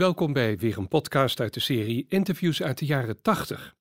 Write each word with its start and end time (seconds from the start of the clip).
Welkom 0.00 0.32
bij 0.32 0.58
weer 0.58 0.78
een 0.78 0.88
podcast 0.88 1.40
uit 1.40 1.54
de 1.54 1.60
serie 1.60 2.06
Interviews 2.08 2.62
uit 2.62 2.78
de 2.78 2.84
jaren 2.84 3.22
80. 3.22 3.76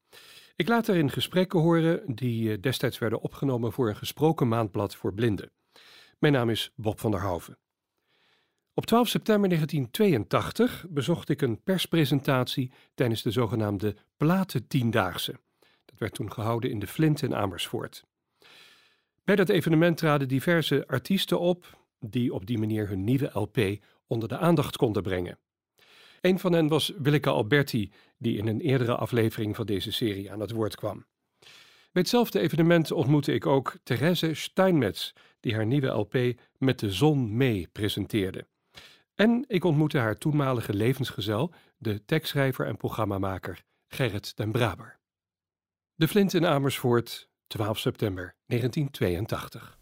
Ik 0.56 0.68
laat 0.68 0.88
erin 0.88 1.12
gesprekken 1.12 1.60
horen 1.60 2.16
die 2.16 2.52
eh, 2.52 2.62
destijds 2.62 2.98
werden 2.98 3.22
opgenomen 3.22 3.72
voor 3.72 3.90
een 3.90 3.96
gesproken 3.96 4.47
maandblad 4.47 4.95
voor 4.95 5.13
blinden. 5.13 5.51
Mijn 6.17 6.33
naam 6.33 6.50
is 6.50 6.71
Bob 6.75 7.00
van 7.00 7.11
der 7.11 7.21
Hoven. 7.21 7.58
Op 8.73 8.86
12 8.86 9.07
september 9.07 9.50
1982 9.50 10.86
bezocht 10.89 11.29
ik 11.29 11.41
een 11.41 11.61
perspresentatie 11.63 12.71
tijdens 12.95 13.21
de 13.21 13.31
zogenaamde 13.31 13.95
Platentiendaagse. 14.17 15.39
Dat 15.86 15.99
werd 15.99 16.13
toen 16.13 16.31
gehouden 16.31 16.70
in 16.70 16.79
de 16.79 16.88
Flint 16.88 17.21
in 17.21 17.36
Amersfoort. 17.36 18.05
Bij 19.23 19.36
dat 19.36 19.49
evenement 19.49 19.97
traden 19.97 20.27
diverse 20.27 20.88
artiesten 20.88 21.39
op 21.39 21.77
die 21.99 22.33
op 22.33 22.45
die 22.45 22.57
manier 22.57 22.88
hun 22.88 23.04
nieuwe 23.04 23.29
LP 23.33 23.83
onder 24.07 24.29
de 24.29 24.38
aandacht 24.38 24.77
konden 24.77 25.04
brengen. 25.04 25.38
Een 26.21 26.39
van 26.39 26.54
hen 26.54 26.67
was 26.67 26.93
Willeke 26.97 27.29
Alberti, 27.29 27.91
die 28.17 28.38
in 28.38 28.48
een 28.48 28.62
eerdere 28.62 28.95
aflevering 28.95 29.55
van 29.55 29.66
deze 29.66 29.91
serie 29.91 30.31
aan 30.31 30.39
het 30.39 30.52
woord 30.52 30.75
kwam. 30.75 31.05
Bij 31.91 32.02
hetzelfde 32.02 32.39
evenement 32.39 32.91
ontmoette 32.91 33.34
ik 33.34 33.45
ook 33.45 33.77
Therese 33.84 34.34
Steinmetz, 34.34 35.11
die 35.39 35.55
haar 35.55 35.66
nieuwe 35.66 35.88
LP 35.88 36.39
Met 36.58 36.80
de 36.80 36.91
Zon 36.91 37.38
mee 37.38 37.67
presenteerde. 37.71 38.47
En 39.16 39.45
ik 39.47 39.63
ontmoette 39.63 39.97
haar 39.97 40.17
toenmalige 40.17 40.73
levensgezel, 40.73 41.53
de 41.77 42.05
tekstschrijver 42.05 42.66
en 42.66 42.77
programmamaker 42.77 43.63
Gerrit 43.88 44.38
den 44.38 44.52
Braber. 44.52 44.99
De 45.95 46.08
Flint 46.08 46.33
in 46.33 46.45
Amersfoort, 46.45 47.30
12 47.47 47.80
september 47.80 48.36
1982. 48.45 49.77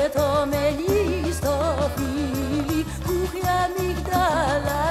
και 0.00 0.10
το 0.18 0.46
μελί 0.50 1.32
στο 1.32 1.56
φίλι 1.96 2.84
που 3.04 3.12
είχε 3.22 3.40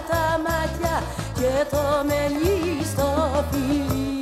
τα 0.09 0.39
μάτια 0.45 1.03
και 1.33 1.65
το 1.69 2.05
μελίστο 2.05 3.45
φίλι. 3.51 4.18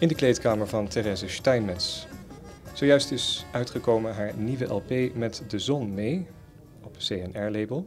In 0.00 0.08
de 0.08 0.14
kleedkamer 0.14 0.66
van 0.66 0.88
Therese 0.88 1.28
Steinmetz. 1.28 2.06
Zojuist 2.72 3.10
is 3.10 3.44
uitgekomen 3.52 4.14
haar 4.14 4.34
nieuwe 4.36 4.64
LP 4.64 5.14
met 5.14 5.42
De 5.48 5.58
Zon 5.58 5.94
mee, 5.94 6.26
op 6.82 6.96
CNR-label, 6.96 7.86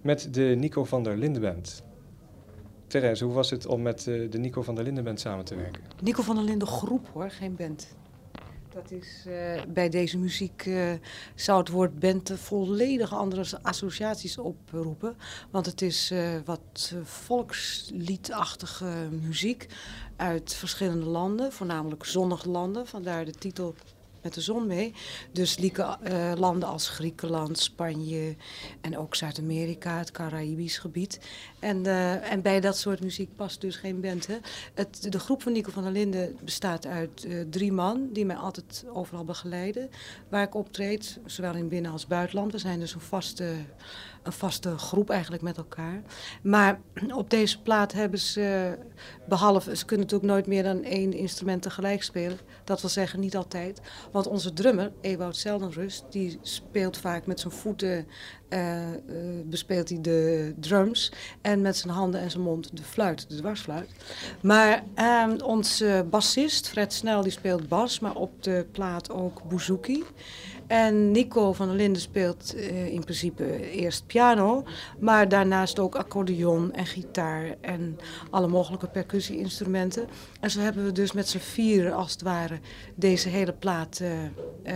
met 0.00 0.34
de 0.34 0.54
Nico 0.58 0.84
van 0.84 1.02
der 1.02 1.16
Linden 1.16 1.42
Band. 1.42 1.82
Therese, 2.86 3.24
hoe 3.24 3.34
was 3.34 3.50
het 3.50 3.66
om 3.66 3.82
met 3.82 4.06
eh, 4.06 4.30
de 4.30 4.38
Nico 4.38 4.62
van 4.62 4.74
der 4.74 4.84
Linden 4.84 5.04
Band 5.04 5.20
samen 5.20 5.44
te 5.44 5.56
werken? 5.56 5.82
Nico 6.02 6.22
van 6.22 6.34
der 6.34 6.44
Linden 6.44 6.68
groep 6.68 7.08
hoor, 7.12 7.30
geen 7.30 7.56
band. 7.56 7.96
Dat 8.74 8.90
is, 8.90 9.24
uh, 9.28 9.62
bij 9.68 9.88
deze 9.88 10.18
muziek 10.18 10.66
uh, 10.66 10.92
zou 11.34 11.58
het 11.58 11.68
woord 11.68 11.98
band 11.98 12.32
volledig 12.34 13.14
andere 13.14 13.44
associaties 13.62 14.38
oproepen. 14.38 15.16
Want 15.50 15.66
het 15.66 15.82
is 15.82 16.10
uh, 16.10 16.30
wat 16.44 16.94
volksliedachtige 17.02 19.08
muziek 19.10 19.66
uit 20.16 20.54
verschillende 20.54 21.06
landen, 21.06 21.52
voornamelijk 21.52 22.04
zonnige 22.04 22.48
landen. 22.48 22.86
Vandaar 22.86 23.24
de 23.24 23.32
titel 23.32 23.74
met 24.22 24.34
de 24.34 24.40
zon 24.40 24.66
mee. 24.66 24.94
Dus 25.32 25.58
lieke 25.58 25.96
uh, 26.08 26.32
landen 26.36 26.68
als 26.68 26.88
Griekenland, 26.88 27.58
Spanje 27.58 28.36
en 28.80 28.98
ook 28.98 29.14
Zuid-Amerika, 29.14 29.98
het 29.98 30.10
Caraïbisch 30.10 30.78
gebied. 30.78 31.20
En, 31.58 31.84
uh, 31.84 32.32
en 32.32 32.42
bij 32.42 32.60
dat 32.60 32.76
soort 32.76 33.00
muziek 33.00 33.36
past 33.36 33.60
dus 33.60 33.76
geen 33.76 34.00
band. 34.00 34.26
Hè? 34.26 34.36
Het, 34.74 35.12
de 35.12 35.18
groep 35.18 35.42
van 35.42 35.52
Nico 35.52 35.70
van 35.70 35.82
der 35.82 35.92
Linden 35.92 36.36
bestaat 36.44 36.86
uit 36.86 37.24
uh, 37.24 37.44
drie 37.50 37.72
man 37.72 38.08
die 38.12 38.26
mij 38.26 38.36
altijd 38.36 38.84
overal 38.92 39.24
begeleiden. 39.24 39.90
Waar 40.28 40.42
ik 40.42 40.54
optreed, 40.54 41.18
zowel 41.26 41.54
in 41.54 41.68
binnen- 41.68 41.92
als 41.92 42.06
buitenland. 42.06 42.52
We 42.52 42.58
zijn 42.58 42.80
dus 42.80 42.94
een 42.94 43.00
vaste 43.00 43.54
een 44.22 44.32
vaste 44.32 44.78
groep 44.78 45.10
eigenlijk 45.10 45.42
met 45.42 45.56
elkaar. 45.56 46.02
Maar 46.42 46.80
op 47.14 47.30
deze 47.30 47.62
plaat 47.62 47.92
hebben 47.92 48.18
ze, 48.18 48.78
behalve, 49.28 49.76
ze 49.76 49.84
kunnen 49.84 50.06
natuurlijk 50.06 50.32
nooit 50.32 50.46
meer 50.46 50.62
dan 50.62 50.84
één 50.84 51.12
instrument 51.12 51.62
tegelijk 51.62 52.02
spelen. 52.02 52.38
Dat 52.64 52.80
wil 52.80 52.90
zeggen, 52.90 53.20
niet 53.20 53.36
altijd. 53.36 53.80
Want 54.12 54.26
onze 54.26 54.52
drummer, 54.52 54.92
Ewout 55.00 55.36
Zeldenrust, 55.36 56.04
die 56.10 56.38
speelt 56.42 56.96
vaak 56.96 57.26
met 57.26 57.40
zijn 57.40 57.52
voeten, 57.52 58.06
uh, 58.48 58.90
uh, 58.90 58.96
bespeelt 59.44 59.88
hij 59.88 60.00
de 60.00 60.54
drums. 60.60 61.12
En 61.40 61.60
met 61.60 61.76
zijn 61.76 61.92
handen 61.92 62.20
en 62.20 62.30
zijn 62.30 62.42
mond 62.42 62.76
de 62.76 62.82
fluit, 62.82 63.28
de 63.28 63.36
dwarsfluit. 63.36 63.90
Maar 64.42 64.82
uh, 64.96 65.32
onze 65.44 66.06
bassist, 66.10 66.68
Fred 66.68 66.92
Snel, 66.92 67.22
die 67.22 67.32
speelt 67.32 67.68
bas, 67.68 68.00
maar 68.00 68.14
op 68.14 68.42
de 68.42 68.66
plaat 68.72 69.10
ook 69.10 69.42
bouzouki. 69.48 70.04
En 70.72 71.10
Nico 71.10 71.52
van 71.52 71.66
der 71.66 71.76
Linden 71.76 72.02
speelt 72.02 72.54
uh, 72.56 72.86
in 72.86 73.00
principe 73.00 73.70
eerst 73.70 74.06
piano, 74.06 74.64
maar 74.98 75.28
daarnaast 75.28 75.78
ook 75.78 75.96
accordeon 75.96 76.72
en 76.72 76.86
gitaar 76.86 77.54
en 77.60 77.98
alle 78.30 78.46
mogelijke 78.48 78.86
percussie-instrumenten. 78.86 80.08
En 80.40 80.50
zo 80.50 80.60
hebben 80.60 80.84
we 80.84 80.92
dus 80.92 81.12
met 81.12 81.28
z'n 81.28 81.38
vieren 81.38 81.94
als 81.94 82.12
het 82.12 82.22
ware 82.22 82.60
deze 82.94 83.28
hele 83.28 83.52
plaat 83.52 84.00
uh, 84.02 84.22
uh, 84.22 84.74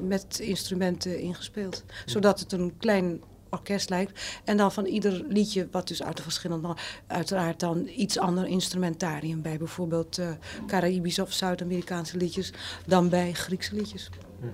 met 0.00 0.38
instrumenten 0.38 1.18
ingespeeld. 1.18 1.84
Zodat 2.04 2.40
het 2.40 2.52
een 2.52 2.76
klein 2.78 3.22
orkest 3.50 3.90
lijkt. 3.90 4.40
En 4.44 4.56
dan 4.56 4.72
van 4.72 4.84
ieder 4.84 5.24
liedje, 5.28 5.68
wat 5.70 5.88
dus 5.88 6.02
uit 6.02 6.16
de 6.16 6.22
verschillende, 6.22 6.76
uiteraard 7.06 7.60
dan 7.60 7.88
iets 7.96 8.18
ander 8.18 8.46
instrumentarium 8.46 9.42
bij. 9.42 9.58
Bijvoorbeeld 9.58 10.18
uh, 10.18 10.28
Caraïbische 10.66 11.22
of 11.22 11.32
Zuid-Amerikaanse 11.32 12.16
liedjes 12.16 12.52
dan 12.86 13.08
bij 13.08 13.32
Griekse 13.32 13.74
liedjes. 13.74 14.10
Mm. 14.40 14.50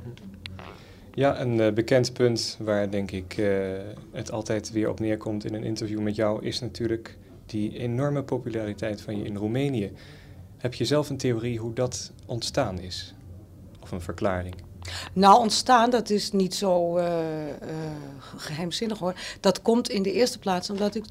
Ja, 1.14 1.40
een 1.40 1.58
uh, 1.58 1.72
bekend 1.72 2.12
punt 2.12 2.56
waar 2.60 2.90
denk 2.90 3.10
ik 3.10 3.36
uh, 3.36 3.48
het 4.12 4.30
altijd 4.30 4.72
weer 4.72 4.88
op 4.88 5.00
neerkomt 5.00 5.44
in 5.44 5.54
een 5.54 5.64
interview 5.64 6.00
met 6.00 6.14
jou 6.14 6.44
is 6.44 6.60
natuurlijk 6.60 7.16
die 7.46 7.78
enorme 7.78 8.22
populariteit 8.22 9.00
van 9.00 9.18
je 9.18 9.24
in 9.24 9.36
Roemenië. 9.36 9.92
Heb 10.56 10.74
je 10.74 10.84
zelf 10.84 11.10
een 11.10 11.16
theorie 11.16 11.58
hoe 11.58 11.72
dat 11.72 12.12
ontstaan 12.26 12.78
is? 12.78 13.14
Of 13.80 13.90
een 13.90 14.00
verklaring? 14.00 14.54
Nou, 15.12 15.38
ontstaan, 15.38 15.90
dat 15.90 16.10
is 16.10 16.32
niet 16.32 16.54
zo 16.54 16.98
uh, 16.98 17.04
uh, 17.04 17.10
geheimzinnig 18.36 18.98
hoor. 18.98 19.14
Dat 19.40 19.62
komt 19.62 19.88
in 19.88 20.02
de 20.02 20.12
eerste 20.12 20.38
plaats 20.38 20.70
omdat 20.70 20.94
ik 20.94 21.04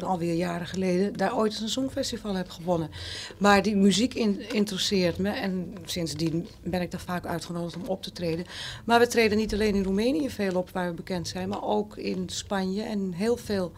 alweer 0.00 0.34
jaren 0.34 0.66
geleden 0.66 1.16
daar 1.16 1.36
ooit 1.36 1.60
een 1.60 1.68
songfestival 1.68 2.34
heb 2.34 2.50
gewonnen. 2.50 2.90
Maar 3.38 3.62
die 3.62 3.76
muziek 3.76 4.14
in, 4.14 4.52
interesseert 4.52 5.18
me 5.18 5.30
en 5.30 5.74
sindsdien 5.84 6.48
ben 6.62 6.80
ik 6.80 6.90
daar 6.90 7.00
vaak 7.00 7.26
uitgenodigd 7.26 7.76
om 7.76 7.84
op 7.86 8.02
te 8.02 8.12
treden. 8.12 8.44
Maar 8.84 8.98
we 8.98 9.06
treden 9.06 9.38
niet 9.38 9.52
alleen 9.52 9.74
in 9.74 9.82
Roemenië 9.82 10.30
veel 10.30 10.56
op 10.56 10.70
waar 10.70 10.88
we 10.88 10.94
bekend 10.94 11.28
zijn, 11.28 11.48
maar 11.48 11.64
ook 11.64 11.96
in 11.96 12.28
Spanje 12.28 12.82
en 12.82 13.12
heel 13.12 13.36
veel 13.36 13.72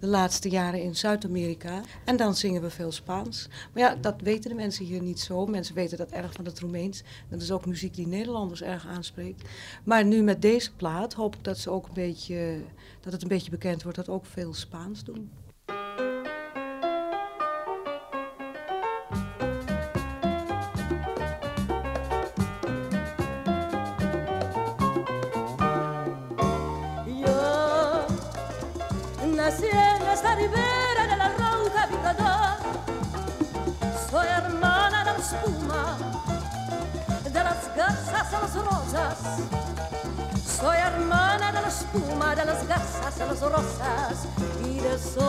de 0.00 0.06
laatste 0.06 0.48
jaren 0.48 0.82
in 0.82 0.96
Zuid-Amerika. 0.96 1.80
En 2.04 2.16
dan 2.16 2.34
zingen 2.34 2.62
we 2.62 2.70
veel 2.70 2.92
Spaans. 2.92 3.48
Maar 3.72 3.82
ja, 3.82 3.94
dat 4.00 4.14
weten 4.22 4.50
de 4.50 4.56
mensen 4.56 4.84
hier 4.84 5.02
niet 5.02 5.20
zo. 5.20 5.46
Mensen 5.46 5.74
weten 5.74 5.98
dat 5.98 6.10
erg 6.10 6.32
van 6.32 6.44
het 6.44 6.60
Roemeens. 6.60 7.02
Dat 7.28 7.42
is 7.42 7.50
ook 7.50 7.66
muziek 7.66 7.94
die 7.94 8.06
Nederlanders 8.06 8.62
erg 8.62 8.79
aanspreekt. 8.86 9.48
Maar 9.84 10.04
nu 10.04 10.22
met 10.22 10.42
deze 10.42 10.74
plaat 10.74 11.12
hoop 11.12 11.36
ik 11.36 11.44
dat, 11.44 11.58
ze 11.58 11.70
ook 11.70 11.86
een 11.86 11.94
beetje, 11.94 12.60
dat 13.00 13.12
het 13.12 13.22
een 13.22 13.28
beetje 13.28 13.50
bekend 13.50 13.82
wordt 13.82 13.98
dat 13.98 14.08
ook 14.08 14.26
veel 14.26 14.54
Spaans 14.54 15.04
doen. 15.04 15.30
Las 38.40 38.54
rosas. 38.54 39.18
Soy 40.60 40.76
hermana 40.76 41.52
de 41.52 41.60
la 41.62 41.68
espuma, 41.68 42.34
de 42.34 42.44
las 42.44 42.66
garzas 42.66 43.20
a 43.20 43.26
las 43.26 43.40
rosas 43.40 44.26
y 44.64 44.80
del 44.80 44.98
sol, 44.98 45.20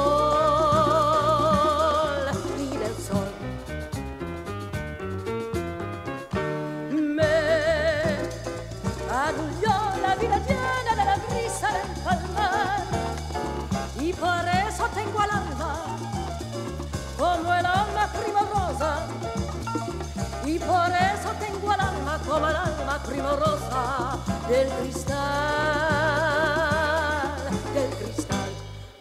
y 2.59 2.77
del 2.77 2.95
sol. 3.07 3.31
Me 6.91 7.37
agulló 9.25 9.75
la 10.01 10.15
vida 10.15 10.37
llena 10.47 10.91
de 10.95 11.05
la 11.05 11.17
brisa 11.27 11.67
del 11.71 11.91
palmar 12.03 12.81
y 13.99 14.13
por 14.13 14.47
eso 14.67 14.83
tengo 14.93 15.19
al 15.21 15.29
alma 15.31 15.73
como 17.17 17.53
el 17.53 17.65
alma 17.65 18.07
primorosa 18.19 19.07
y 20.45 20.59
por 20.59 20.89
eso 20.89 21.10
el 21.10 21.10
como 22.27 22.47
el 22.47 22.55
alma 22.55 23.01
primorosa 23.05 24.17
del 24.47 24.69
cristal, 24.69 25.17
del 27.73 27.89
cristal. 27.97 28.49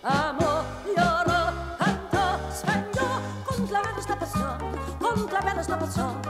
Amo, 0.02 0.62
lloro, 0.96 1.52
canto, 1.78 2.40
spendo 2.54 3.06
con 3.44 3.66
claveles 3.66 3.98
esta 4.00 4.18
pasión, 4.18 4.58
con 5.00 5.26
claveles 5.26 5.60
esta 5.62 5.78
pasión. 5.78 6.20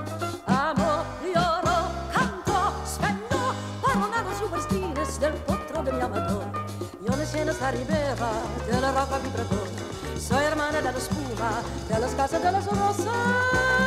Amo, 0.46 1.04
lloro, 1.22 1.88
canto, 2.12 2.72
spendo 2.86 3.54
para 3.82 4.22
los 4.22 4.38
superstines 4.38 5.20
del 5.20 5.34
potro 5.34 5.82
de 5.82 5.92
mi 5.92 6.00
amador. 6.00 6.44
Yo 7.06 7.16
nací 7.16 7.38
en 7.38 7.48
esta 7.48 7.70
ribera 7.70 8.30
de 8.66 8.80
la 8.80 8.92
roca 8.92 9.18
vibrador. 9.18 9.68
Soy 10.18 10.44
hermana 10.44 10.78
de 10.78 10.82
la 10.82 10.90
espuma, 10.98 11.62
de 11.88 11.98
las 11.98 12.14
casas 12.14 12.42
de 12.42 12.52
las 12.52 12.66
rosas 12.66 13.06
y. 13.06 13.79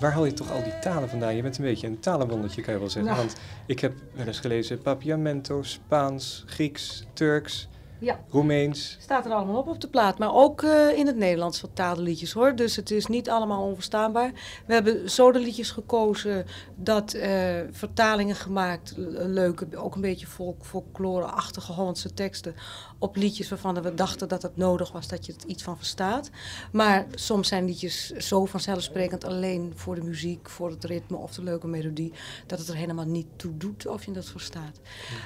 Waar 0.00 0.12
haal 0.12 0.24
je 0.24 0.32
toch 0.32 0.52
al 0.52 0.62
die 0.62 0.78
talen 0.78 1.08
vandaan? 1.08 1.36
Je 1.36 1.42
bent 1.42 1.58
een 1.58 1.64
beetje 1.64 1.86
een 1.86 2.00
talenwondertje, 2.00 2.62
kan 2.62 2.72
je 2.74 2.80
wel 2.80 2.90
zeggen. 2.90 3.12
Nou. 3.12 3.26
Want 3.26 3.38
ik 3.66 3.80
heb 3.80 3.92
wel 4.12 4.26
eens 4.26 4.40
gelezen 4.40 4.82
Papiamento, 4.82 5.62
Spaans, 5.62 6.44
Grieks, 6.46 7.04
Turks, 7.12 7.68
Ja. 8.00 8.20
Roemeens. 8.28 8.96
Staat 9.00 9.26
er 9.26 9.32
allemaal 9.32 9.56
op 9.56 9.68
op 9.68 9.80
de 9.80 9.88
plaat, 9.88 10.18
maar 10.18 10.34
ook 10.34 10.62
eh, 10.62 10.98
in 10.98 11.06
het 11.06 11.16
Nederlands 11.16 11.58
vertaalde 11.58 12.02
liedjes 12.02 12.32
hoor. 12.32 12.54
Dus 12.56 12.76
het 12.76 12.90
is 12.90 13.06
niet 13.06 13.30
allemaal 13.30 13.62
onverstaanbaar. 13.62 14.32
We 14.66 14.72
hebben 14.72 15.10
zo 15.10 15.32
de 15.32 15.38
liedjes 15.38 15.70
gekozen 15.70 16.46
dat 16.76 17.12
eh, 17.12 17.30
vertalingen 17.70 18.36
gemaakt, 18.36 18.94
leuke, 19.26 19.66
ook 19.76 19.94
een 19.94 20.00
beetje 20.00 20.26
folk, 20.26 20.64
folklore-achtige 20.64 21.72
Hollandse 21.72 22.14
teksten 22.14 22.54
op 22.98 23.16
liedjes 23.16 23.48
waarvan 23.48 23.82
we 23.82 23.94
dachten 23.94 24.28
dat 24.28 24.42
het 24.42 24.56
nodig 24.56 24.92
was 24.92 25.08
dat 25.08 25.26
je 25.26 25.32
het 25.32 25.42
iets 25.42 25.62
van 25.62 25.76
verstaat. 25.76 26.30
Maar 26.72 27.06
soms 27.14 27.48
zijn 27.48 27.64
liedjes 27.64 28.10
zo 28.10 28.44
vanzelfsprekend 28.44 29.24
alleen 29.24 29.72
voor 29.74 29.94
de 29.94 30.02
muziek, 30.02 30.48
voor 30.48 30.70
het 30.70 30.84
ritme 30.84 31.16
of 31.16 31.34
de 31.34 31.42
leuke 31.42 31.66
melodie, 31.66 32.12
dat 32.46 32.58
het 32.58 32.68
er 32.68 32.74
helemaal 32.76 33.04
niet 33.04 33.26
toe 33.36 33.56
doet 33.56 33.86
of 33.86 34.04
je 34.04 34.12
dat 34.12 34.26
verstaat. 34.26 34.80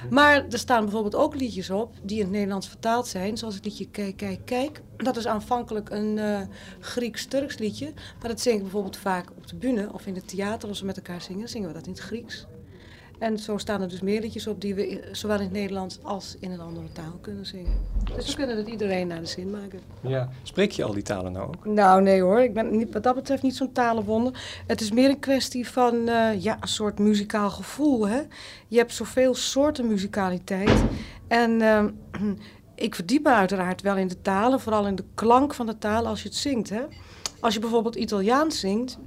Maar 0.09 0.45
er 0.49 0.59
staan 0.59 0.83
bijvoorbeeld 0.83 1.15
ook 1.15 1.35
liedjes 1.35 1.69
op 1.69 1.93
die 2.03 2.17
in 2.17 2.23
het 2.23 2.31
Nederlands 2.31 2.67
vertaald 2.67 3.07
zijn, 3.07 3.37
zoals 3.37 3.55
het 3.55 3.65
liedje 3.65 3.89
Kijk, 3.89 4.17
Kijk, 4.17 4.45
Kijk. 4.45 4.81
Dat 4.97 5.17
is 5.17 5.27
aanvankelijk 5.27 5.89
een 5.89 6.17
eh, 6.17 6.41
Grieks-Turks 6.79 7.57
liedje, 7.57 7.93
maar 8.19 8.29
dat 8.29 8.41
zingen 8.41 8.57
we 8.57 8.63
bijvoorbeeld 8.63 8.97
vaak 8.97 9.29
op 9.37 9.47
de 9.47 9.55
bühne 9.55 9.89
of 9.93 10.05
in 10.05 10.15
het 10.15 10.27
theater 10.27 10.69
als 10.69 10.79
we 10.79 10.85
met 10.85 10.97
elkaar 10.97 11.21
zingen, 11.21 11.49
zingen 11.49 11.67
we 11.67 11.73
dat 11.73 11.85
in 11.85 11.91
het 11.91 12.01
Grieks. 12.01 12.45
En 13.23 13.37
zo 13.37 13.57
staan 13.57 13.81
er 13.81 13.89
dus 13.89 14.01
meer 14.01 14.21
liedjes 14.21 14.47
op 14.47 14.61
die 14.61 14.75
we 14.75 15.01
zowel 15.11 15.37
in 15.37 15.43
het 15.43 15.51
Nederlands 15.51 15.99
als 16.01 16.35
in 16.39 16.51
een 16.51 16.59
andere 16.59 16.91
taal 16.91 17.17
kunnen 17.21 17.45
zingen. 17.45 17.71
Dus 18.15 18.27
we 18.27 18.35
kunnen 18.35 18.57
het 18.57 18.67
iedereen 18.67 19.07
naar 19.07 19.19
de 19.19 19.25
zin 19.25 19.51
maken. 19.51 19.79
Ja. 20.01 20.29
Spreek 20.41 20.71
je 20.71 20.83
al 20.83 20.93
die 20.93 21.03
talen 21.03 21.31
nou 21.31 21.47
ook? 21.47 21.65
Nou, 21.65 22.01
nee 22.01 22.21
hoor. 22.21 22.41
Ik 22.41 22.53
ben 22.53 22.77
niet, 22.77 22.93
wat 22.93 23.03
dat 23.03 23.15
betreft 23.15 23.41
niet 23.41 23.55
zo'n 23.55 23.71
talenwonder. 23.71 24.63
Het 24.67 24.81
is 24.81 24.91
meer 24.91 25.09
een 25.09 25.19
kwestie 25.19 25.67
van 25.69 26.07
eh, 26.07 26.41
ja, 26.41 26.57
een 26.61 26.67
soort 26.67 26.99
muzikaal 26.99 27.49
gevoel. 27.49 28.07
Hè? 28.07 28.21
Je 28.67 28.77
hebt 28.77 28.93
zoveel 28.93 29.35
soorten 29.35 29.87
muzikaliteit. 29.87 30.83
En 31.27 31.61
ehm, 31.61 31.89
ik 32.75 32.95
verdiep 32.95 33.23
me 33.23 33.29
uiteraard 33.29 33.81
wel 33.81 33.97
in 33.97 34.07
de 34.07 34.21
talen, 34.21 34.59
vooral 34.59 34.87
in 34.87 34.95
de 34.95 35.05
klank 35.13 35.53
van 35.53 35.65
de 35.65 35.77
taal 35.77 36.07
als 36.07 36.21
je 36.23 36.27
het 36.27 36.37
zingt. 36.37 36.69
Hè? 36.69 36.81
Als 37.39 37.53
je 37.53 37.59
bijvoorbeeld 37.59 37.95
Italiaans 37.95 38.59
zingt. 38.59 38.97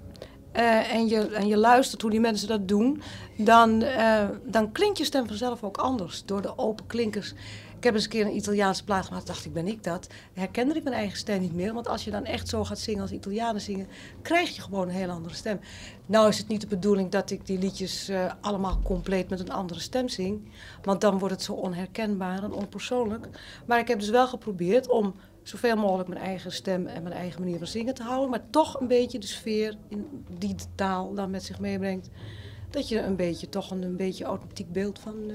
Eh, 0.57 0.95
en, 0.95 1.09
je, 1.09 1.29
en 1.29 1.47
je 1.47 1.57
luistert 1.57 2.03
hoe 2.03 2.11
die 2.11 2.21
mensen 2.21 2.49
dat 2.49 2.69
doen, 2.69 3.03
dan, 3.37 3.83
eh, 3.83 4.25
dan 4.45 4.73
klinkt 4.73 4.99
je 4.99 5.05
stem 5.05 5.27
vanzelf 5.27 5.63
ook 5.63 5.77
anders 5.77 6.25
door 6.25 6.43
de 6.43 6.59
open 6.59 6.87
klinkers. 6.87 7.35
Ik 7.77 7.85
heb 7.85 7.95
eens 7.95 8.05
een 8.05 8.11
keer 8.11 8.27
een 8.27 8.37
Italiaanse 8.37 8.85
plaat 8.85 9.07
gemaakt, 9.07 9.27
dacht 9.27 9.45
ik, 9.45 9.53
ben 9.53 9.67
ik 9.67 9.85
dat? 9.85 10.07
Herkende 10.33 10.75
ik 10.75 10.83
mijn 10.83 10.97
eigen 10.97 11.19
stem 11.19 11.41
niet 11.41 11.55
meer, 11.55 11.73
want 11.75 11.89
als 11.89 12.05
je 12.05 12.11
dan 12.11 12.25
echt 12.25 12.49
zo 12.49 12.65
gaat 12.65 12.79
zingen 12.79 13.03
als 13.03 13.11
Italianen 13.11 13.61
zingen, 13.61 13.89
krijg 14.23 14.57
je 14.57 14.63
gewoon 14.63 14.89
een 14.89 14.95
heel 14.95 15.11
andere 15.11 15.35
stem. 15.35 15.61
Nou 16.07 16.29
is 16.29 16.39
het 16.39 16.49
niet 16.49 16.61
de 16.61 16.67
bedoeling 16.67 17.11
dat 17.11 17.31
ik 17.31 17.47
die 17.47 17.59
liedjes 17.59 18.09
eh, 18.09 18.33
allemaal 18.41 18.81
compleet 18.85 19.29
met 19.29 19.41
een 19.41 19.53
andere 19.53 19.81
stem 19.81 20.09
zing, 20.09 20.41
want 20.83 21.01
dan 21.01 21.19
wordt 21.19 21.35
het 21.35 21.43
zo 21.43 21.53
onherkenbaar 21.53 22.43
en 22.43 22.53
onpersoonlijk. 22.53 23.29
Maar 23.67 23.79
ik 23.79 23.89
heb 23.89 23.99
dus 23.99 24.11
wel 24.11 24.27
geprobeerd 24.27 24.89
om 24.89 25.15
zoveel 25.49 25.77
mogelijk 25.77 26.09
mijn 26.09 26.21
eigen 26.21 26.53
stem 26.53 26.87
en 26.87 27.03
mijn 27.03 27.15
eigen 27.15 27.41
manier 27.43 27.59
van 27.59 27.67
zingen 27.67 27.95
te 27.95 28.03
houden, 28.03 28.31
maar 28.31 28.43
toch 28.51 28.81
een 28.81 28.87
beetje 28.89 29.19
de 29.19 29.27
sfeer 29.27 29.77
in 29.89 30.25
die 30.39 30.55
de 30.55 30.65
taal 30.75 31.15
dan 31.15 31.31
met 31.31 31.43
zich 31.43 31.61
meebrengt. 31.61 32.09
Dat 32.71 32.89
je 32.89 33.01
een 33.01 33.17
beetje, 33.17 33.49
toch 33.49 33.71
een, 33.71 33.83
een 33.83 33.97
beetje 33.97 34.25
authentiek 34.25 34.73
beeld 34.73 34.99
van, 34.99 35.15
eh, 35.29 35.35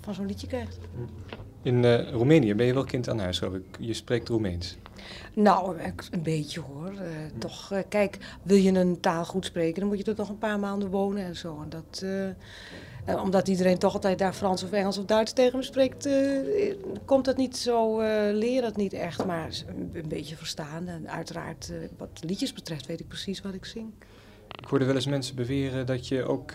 van 0.00 0.14
zo'n 0.14 0.26
liedje 0.26 0.46
krijgt. 0.46 0.78
In 1.62 1.84
eh, 1.84 2.10
Roemenië 2.10 2.54
ben 2.54 2.66
je 2.66 2.74
wel 2.74 2.84
kind 2.84 3.08
aan 3.08 3.18
huis, 3.18 3.38
geloof 3.38 3.54
ik. 3.54 3.62
Je 3.80 3.94
spreekt 3.94 4.28
Roemeens. 4.28 4.76
Nou, 5.34 5.78
ik- 5.80 6.08
een 6.10 6.22
beetje 6.22 6.60
hoor. 6.60 6.88
Eh, 6.88 7.06
Toch, 7.38 7.72
eh, 7.72 7.78
kijk, 7.88 8.18
wil 8.42 8.56
je 8.56 8.72
een 8.72 9.00
taal 9.00 9.24
goed 9.24 9.44
spreken, 9.44 9.80
dan 9.80 9.88
moet 9.88 9.98
je 9.98 10.04
er 10.04 10.14
toch 10.14 10.28
een 10.28 10.38
paar 10.38 10.58
maanden 10.58 10.90
wonen 10.90 11.24
en 11.24 11.36
zo. 11.36 11.60
En 11.62 11.68
dat, 11.68 12.04
eh, 13.04 13.22
omdat 13.22 13.48
iedereen 13.48 13.78
toch 13.78 13.94
altijd 13.94 14.18
daar 14.18 14.32
Frans 14.32 14.62
of 14.62 14.72
Engels 14.72 14.98
of 14.98 15.04
Duits 15.04 15.32
tegen 15.32 15.58
me 15.58 15.64
spreekt, 15.64 16.06
eh, 16.06 16.74
komt 17.04 17.24
dat 17.24 17.36
niet 17.36 17.56
zo, 17.56 18.00
eh 18.00 18.32
leer 18.32 18.62
dat 18.62 18.76
niet 18.76 18.92
echt. 18.92 19.24
Maar 19.24 19.48
een, 19.66 19.90
een 19.92 20.08
beetje 20.08 20.36
verstaan. 20.36 20.88
En 20.88 21.10
uiteraard, 21.10 21.72
wat 21.98 22.08
liedjes 22.20 22.52
betreft, 22.52 22.86
weet 22.86 23.00
ik 23.00 23.08
precies 23.08 23.40
wat 23.40 23.54
ik 23.54 23.64
zing. 23.64 23.92
Ik 24.60 24.66
hoorde 24.68 24.84
wel 24.84 24.94
eens 24.94 25.06
mensen 25.06 25.36
beweren 25.36 25.86
dat 25.86 26.08
je 26.08 26.24
ook 26.24 26.52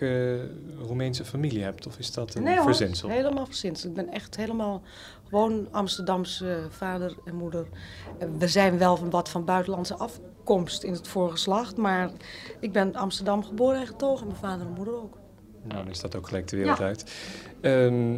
Roemeense 0.79 1.25
familie 1.25 1.63
hebt. 1.63 1.87
Of 1.87 1.97
is 1.97 2.11
dat 2.13 2.35
een 2.35 2.43
Nee 2.43 2.55
hoor, 2.55 2.63
verzinsel? 2.63 3.09
helemaal 3.09 3.45
verzinsel. 3.45 3.89
Ik 3.89 3.95
ben 3.95 4.09
echt 4.09 4.35
helemaal 4.35 4.81
gewoon 5.29 5.67
Amsterdamse 5.71 6.67
vader 6.69 7.15
en 7.25 7.35
moeder. 7.35 7.67
We 8.37 8.47
zijn 8.47 8.77
wel 8.77 8.97
van 8.97 9.09
wat 9.09 9.29
van 9.29 9.45
buitenlandse 9.45 9.95
afkomst 9.95 10.83
in 10.83 10.93
het 10.93 11.07
voorgeslacht, 11.07 11.77
maar 11.77 12.11
ik 12.59 12.71
ben 12.71 12.95
Amsterdam 12.95 13.43
geboren 13.43 13.79
en 13.79 13.87
getogen 13.87 14.21
en 14.21 14.27
mijn 14.27 14.39
vader 14.39 14.67
en 14.67 14.73
moeder 14.73 14.95
ook. 14.95 15.17
Nou, 15.67 15.83
dan 15.83 15.89
is 15.91 15.99
dat 15.99 16.15
ook 16.15 16.27
gelijk 16.27 16.47
de 16.47 16.57
wereld 16.57 16.77
Ja. 16.77 16.83
uit. 16.85 17.03
Ehm, 17.61 18.17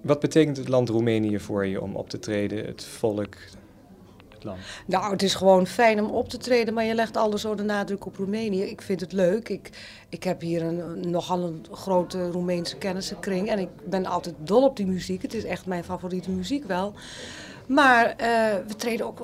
wat 0.00 0.20
betekent 0.20 0.56
het 0.56 0.68
land 0.68 0.88
Roemenië 0.88 1.38
voor 1.38 1.66
je 1.66 1.80
om 1.80 1.96
op 1.96 2.08
te 2.10 2.18
treden? 2.18 2.64
Het 2.66 2.84
volk, 2.84 3.34
het 4.28 4.44
land? 4.44 4.58
Nou, 4.86 5.12
het 5.12 5.22
is 5.22 5.34
gewoon 5.34 5.66
fijn 5.66 6.00
om 6.04 6.10
op 6.10 6.28
te 6.28 6.36
treden, 6.38 6.74
maar 6.74 6.84
je 6.84 6.94
legt 6.94 7.16
al 7.16 7.38
zo 7.38 7.54
de 7.54 7.62
nadruk 7.62 8.06
op 8.06 8.16
Roemenië. 8.16 8.62
Ik 8.62 8.82
vind 8.82 9.00
het 9.00 9.12
leuk. 9.12 9.48
Ik, 9.48 9.70
ik 10.08 10.24
heb 10.24 10.40
hier 10.40 10.62
een, 10.62 11.10
nogal 11.10 11.42
een 11.42 11.66
grote 11.72 12.30
Roemeense 12.30 12.76
kennissenkring 12.76 13.48
en 13.48 13.58
ik 13.58 13.68
ben 13.84 14.06
altijd 14.06 14.34
dol 14.38 14.62
op 14.64 14.76
die 14.76 14.86
muziek. 14.86 15.22
Het 15.22 15.34
is 15.34 15.44
echt 15.44 15.66
mijn 15.66 15.84
favoriete 15.84 16.30
muziek 16.30 16.64
wel. 16.64 16.92
Maar 17.66 18.06
eh, 18.06 18.54
we 18.66 18.76
treden 18.76 19.06
ook, 19.06 19.22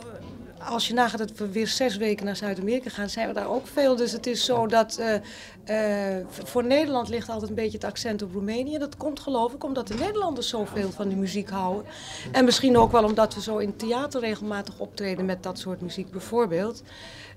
als 0.65 0.89
je 0.89 0.95
nagaat 0.95 1.19
dat 1.19 1.33
we 1.37 1.49
weer 1.49 1.67
zes 1.67 1.97
weken 1.97 2.25
naar 2.25 2.37
Zuid-Amerika 2.37 2.91
gaan, 2.91 3.09
zijn 3.09 3.29
we 3.29 3.35
daar 3.35 3.49
ook 3.49 3.67
veel. 3.67 3.97
Dus 3.97 4.13
het 4.13 4.27
is 4.27 4.45
zo 4.45 4.67
dat 4.67 4.99
eh, 4.99 6.19
eh, 6.19 6.27
voor 6.29 6.65
Nederland 6.65 7.09
ligt 7.09 7.29
altijd 7.29 7.51
een 7.51 7.57
beetje 7.57 7.79
het 7.79 7.85
accent 7.85 8.23
op 8.23 8.33
Roemenië. 8.33 8.79
Dat 8.79 8.97
komt 8.97 9.21
geloof 9.21 9.53
ik 9.53 9.65
omdat 9.65 9.89
de 9.89 9.95
Nederlanders 9.95 10.49
zoveel 10.49 10.91
van 10.91 11.09
die 11.09 11.17
muziek 11.17 11.51
houden. 11.51 11.85
En 12.33 12.45
misschien 12.45 12.79
ook 12.79 12.93
wel 12.93 13.05
omdat 13.05 13.35
we 13.35 13.41
zo 13.41 13.57
in 13.57 13.77
theater 13.77 14.21
regelmatig 14.21 14.79
optreden 14.79 15.25
met 15.25 15.43
dat 15.43 15.59
soort 15.59 15.81
muziek. 15.81 16.11
Bijvoorbeeld 16.11 16.83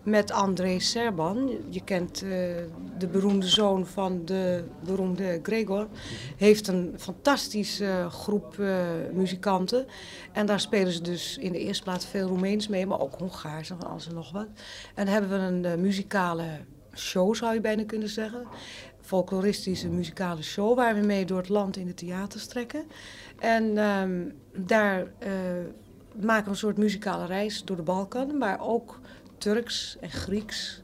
met 0.03 0.31
André 0.31 0.79
Serban. 0.79 1.51
Je 1.69 1.83
kent 1.83 2.21
eh, 2.21 2.29
de 2.97 3.07
beroemde 3.11 3.47
zoon 3.47 3.85
van 3.85 4.25
de 4.25 4.63
beroemde 4.85 5.39
Gregor. 5.43 5.87
Heeft 6.37 6.67
een 6.67 6.93
fantastische 6.97 8.07
groep 8.09 8.59
eh, 8.59 8.77
muzikanten. 9.13 9.85
En 10.31 10.45
daar 10.45 10.59
spelen 10.59 10.93
ze 10.93 11.01
dus 11.01 11.37
in 11.37 11.51
de 11.51 11.59
eerste 11.59 11.83
plaats 11.83 12.05
veel 12.05 12.27
Roemeens 12.27 12.67
mee, 12.67 12.85
maar 12.85 12.99
ook 12.99 13.15
Hongaars 13.15 13.69
en 13.69 13.77
van 13.79 13.89
alles 13.89 14.07
en 14.07 14.15
nog 14.15 14.31
wat. 14.31 14.47
En 14.95 15.07
hebben 15.07 15.29
we 15.29 15.35
een 15.35 15.65
eh, 15.65 15.75
muzikale 15.75 16.45
show, 16.95 17.35
zou 17.35 17.53
je 17.53 17.61
bijna 17.61 17.83
kunnen 17.85 18.09
zeggen. 18.09 18.47
Folkloristische 19.01 19.89
muzikale 19.89 20.43
show 20.43 20.75
waar 20.75 20.95
we 20.95 21.01
mee 21.01 21.25
door 21.25 21.37
het 21.37 21.49
land 21.49 21.77
in 21.77 21.85
de 21.85 21.93
theaters 21.93 22.45
trekken. 22.45 22.83
En 23.39 23.77
ehm, 23.77 24.21
daar 24.55 25.11
maken 26.21 26.43
we 26.43 26.49
een 26.49 26.55
soort 26.55 26.77
muzikale 26.77 27.25
reis 27.25 27.63
door 27.63 27.75
de 27.75 27.83
Balkan, 27.83 28.37
maar 28.37 28.67
ook 28.67 28.99
Turks 29.37 29.97
en 29.99 30.09
Grieks 30.09 30.83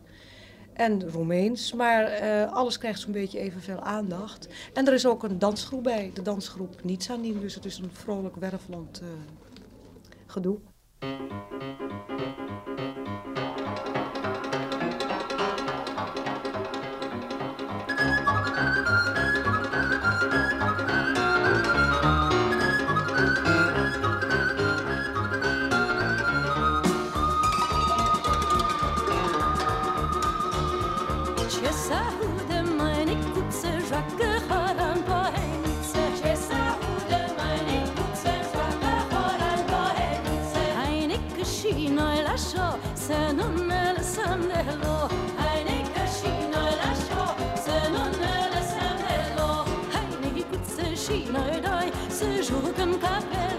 en 0.74 1.10
Roemeens. 1.10 1.74
Maar 1.74 2.04
eh, 2.04 2.54
alles 2.54 2.78
krijgt 2.78 3.00
zo'n 3.00 3.12
beetje 3.12 3.40
evenveel 3.40 3.80
aandacht. 3.80 4.48
En 4.74 4.88
er 4.88 4.94
is 4.94 5.06
ook 5.06 5.24
een 5.24 5.40
dansgroep 5.40 5.84
bij, 5.84 6.12
de 6.14 6.22
dansgroep 6.22 6.84
Nietsanin. 6.84 7.40
Dus 7.40 7.56
het 7.56 7.66
is 7.66 7.78
een 7.78 7.92
vrolijk 7.94 8.36
wervelend 8.36 9.02
eh, 9.02 9.08
gedoe. 10.26 10.60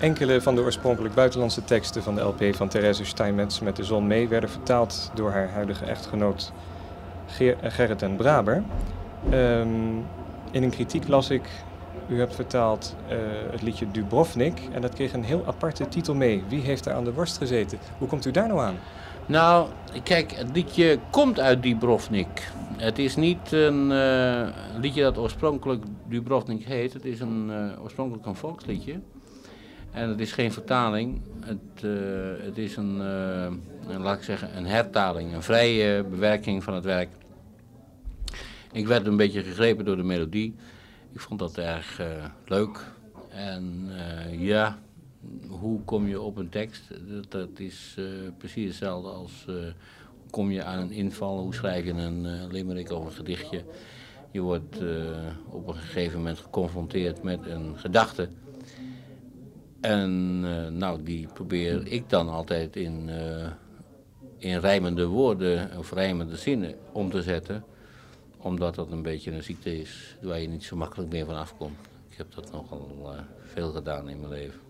Enkele 0.00 0.40
van 0.40 0.54
de 0.54 0.60
oorspronkelijk 0.60 1.14
buitenlandse 1.14 1.64
teksten 1.64 2.02
van 2.02 2.14
de 2.14 2.20
LP 2.20 2.54
van 2.54 2.68
Therese 2.68 3.04
Steinmetz 3.04 3.58
met 3.58 3.76
de 3.76 3.84
zon 3.84 4.06
mee 4.06 4.28
werden 4.28 4.50
vertaald 4.50 5.10
door 5.14 5.30
haar 5.30 5.50
huidige 5.50 5.84
echtgenoot 5.84 6.52
Ger- 7.26 7.56
Gerrit 7.62 7.98
den 7.98 8.16
Braber. 8.16 8.62
Ehm, 9.30 9.68
in 10.50 10.62
een 10.62 10.70
kritiek 10.70 11.08
las 11.08 11.30
ik, 11.30 11.48
u 12.08 12.18
hebt 12.18 12.34
vertaald 12.34 12.96
eh, 13.08 13.16
het 13.50 13.62
liedje 13.62 13.90
Dubrovnik 13.90 14.60
en 14.72 14.80
dat 14.80 14.94
kreeg 14.94 15.12
een 15.12 15.24
heel 15.24 15.42
aparte 15.46 15.88
titel 15.88 16.14
mee. 16.14 16.42
Wie 16.48 16.60
heeft 16.60 16.84
daar 16.84 16.94
aan 16.94 17.04
de 17.04 17.12
worst 17.12 17.38
gezeten? 17.38 17.78
Hoe 17.98 18.08
komt 18.08 18.26
u 18.26 18.30
daar 18.30 18.48
nou 18.48 18.60
aan? 18.60 18.76
Nou, 19.26 19.68
kijk, 20.02 20.32
het 20.32 20.48
liedje 20.52 20.98
komt 21.10 21.40
uit 21.40 21.62
Dubrovnik. 21.62 22.52
Het 22.76 22.98
is 22.98 23.16
niet 23.16 23.52
een 23.52 23.92
eh, 23.92 24.48
liedje 24.80 25.02
dat 25.02 25.18
oorspronkelijk 25.18 25.84
Dubrovnik 26.08 26.64
heet. 26.64 26.92
Het 26.92 27.04
is 27.04 27.20
een, 27.20 27.50
eh, 27.50 27.82
oorspronkelijk 27.82 28.26
een 28.26 28.34
volksliedje. 28.34 29.00
En 29.92 30.08
het 30.08 30.20
is 30.20 30.32
geen 30.32 30.52
vertaling. 30.52 31.20
Het, 31.40 31.84
eh, 31.84 32.44
het 32.44 32.58
is 32.58 32.76
een, 32.76 33.00
eh, 33.00 33.98
laat 33.98 34.16
ik 34.16 34.22
zeggen, 34.22 34.56
een 34.56 34.66
hertaling. 34.66 35.34
Een 35.34 35.42
vrije 35.42 36.04
bewerking 36.04 36.64
van 36.64 36.74
het 36.74 36.84
werk. 36.84 37.08
Ik 38.72 38.86
werd 38.86 39.06
een 39.06 39.16
beetje 39.16 39.42
gegrepen 39.42 39.84
door 39.84 39.96
de 39.96 40.02
melodie. 40.02 40.54
Ik 41.12 41.20
vond 41.20 41.40
dat 41.40 41.58
erg 41.58 42.00
eh, 42.00 42.06
leuk. 42.46 42.78
En 43.28 43.88
ja, 44.30 44.78
hoe 45.48 45.80
kom 45.80 46.08
je 46.08 46.20
op 46.20 46.36
een 46.36 46.48
tekst? 46.48 46.82
Dat, 47.28 47.48
is 47.56 47.96
precies 48.38 48.66
hetzelfde 48.66 49.08
als 49.08 49.46
kom 50.30 50.50
je 50.50 50.64
aan 50.64 50.78
een 50.78 50.90
inval, 50.90 51.38
hoe 51.38 51.54
schrijf 51.54 51.84
je 51.84 51.92
een 51.92 52.46
limerick 52.50 52.90
of 52.90 53.04
een 53.04 53.12
gedichtje. 53.12 53.64
Je 54.30 54.40
wordt 54.40 54.76
op 55.48 55.68
een 55.68 55.74
gegeven 55.74 56.18
moment 56.18 56.38
geconfronteerd 56.38 57.22
met 57.22 57.46
een 57.46 57.78
gedachte. 57.78 58.28
En 59.80 60.40
eh, 60.44 60.66
nou, 60.68 61.02
die 61.02 61.26
probeer 61.26 61.86
ik 61.86 62.10
dan 62.10 62.28
altijd 62.28 62.76
in, 62.76 63.08
eh, 63.08 63.50
in 64.38 64.58
rijmende 64.58 65.06
woorden 65.06 65.70
of 65.78 65.92
rijmende 65.92 66.36
zinnen 66.36 66.74
om 66.92 67.10
te 67.10 67.22
zetten. 67.22 67.64
Omdat 68.36 68.74
dat 68.74 68.90
een 68.90 69.02
beetje 69.02 69.30
een 69.30 69.42
ziekte 69.42 69.78
is 69.78 70.16
waar 70.20 70.40
je 70.40 70.48
niet 70.48 70.64
zo 70.64 70.76
makkelijk 70.76 71.12
meer 71.12 71.24
van 71.24 71.36
afkomt. 71.36 71.78
Ik 72.08 72.16
heb 72.16 72.34
dat 72.34 72.52
nogal 72.52 72.88
eh, 73.04 73.20
veel 73.44 73.70
gedaan 73.70 74.08
in 74.08 74.20
mijn 74.20 74.32
leven. 74.32 74.69